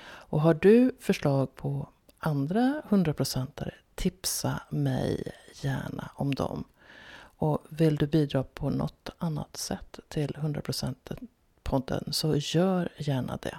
Och 0.04 0.42
har 0.42 0.54
du 0.54 0.92
förslag 1.00 1.56
på 1.56 1.90
andra 2.20 2.82
hundraprocentare, 2.90 3.74
tipsa 3.96 4.62
mig 4.70 5.32
gärna 5.62 6.12
om 6.16 6.36
dem. 6.36 6.64
Och 7.40 7.60
vill 7.70 7.96
du 7.96 8.08
bidra 8.08 8.44
på 8.44 8.70
något 8.70 9.10
annat 9.18 9.58
sätt 9.58 10.00
till 10.08 10.30
100%-podden 10.30 12.12
så 12.12 12.36
gör 12.36 12.90
gärna 12.98 13.38
det. 13.42 13.58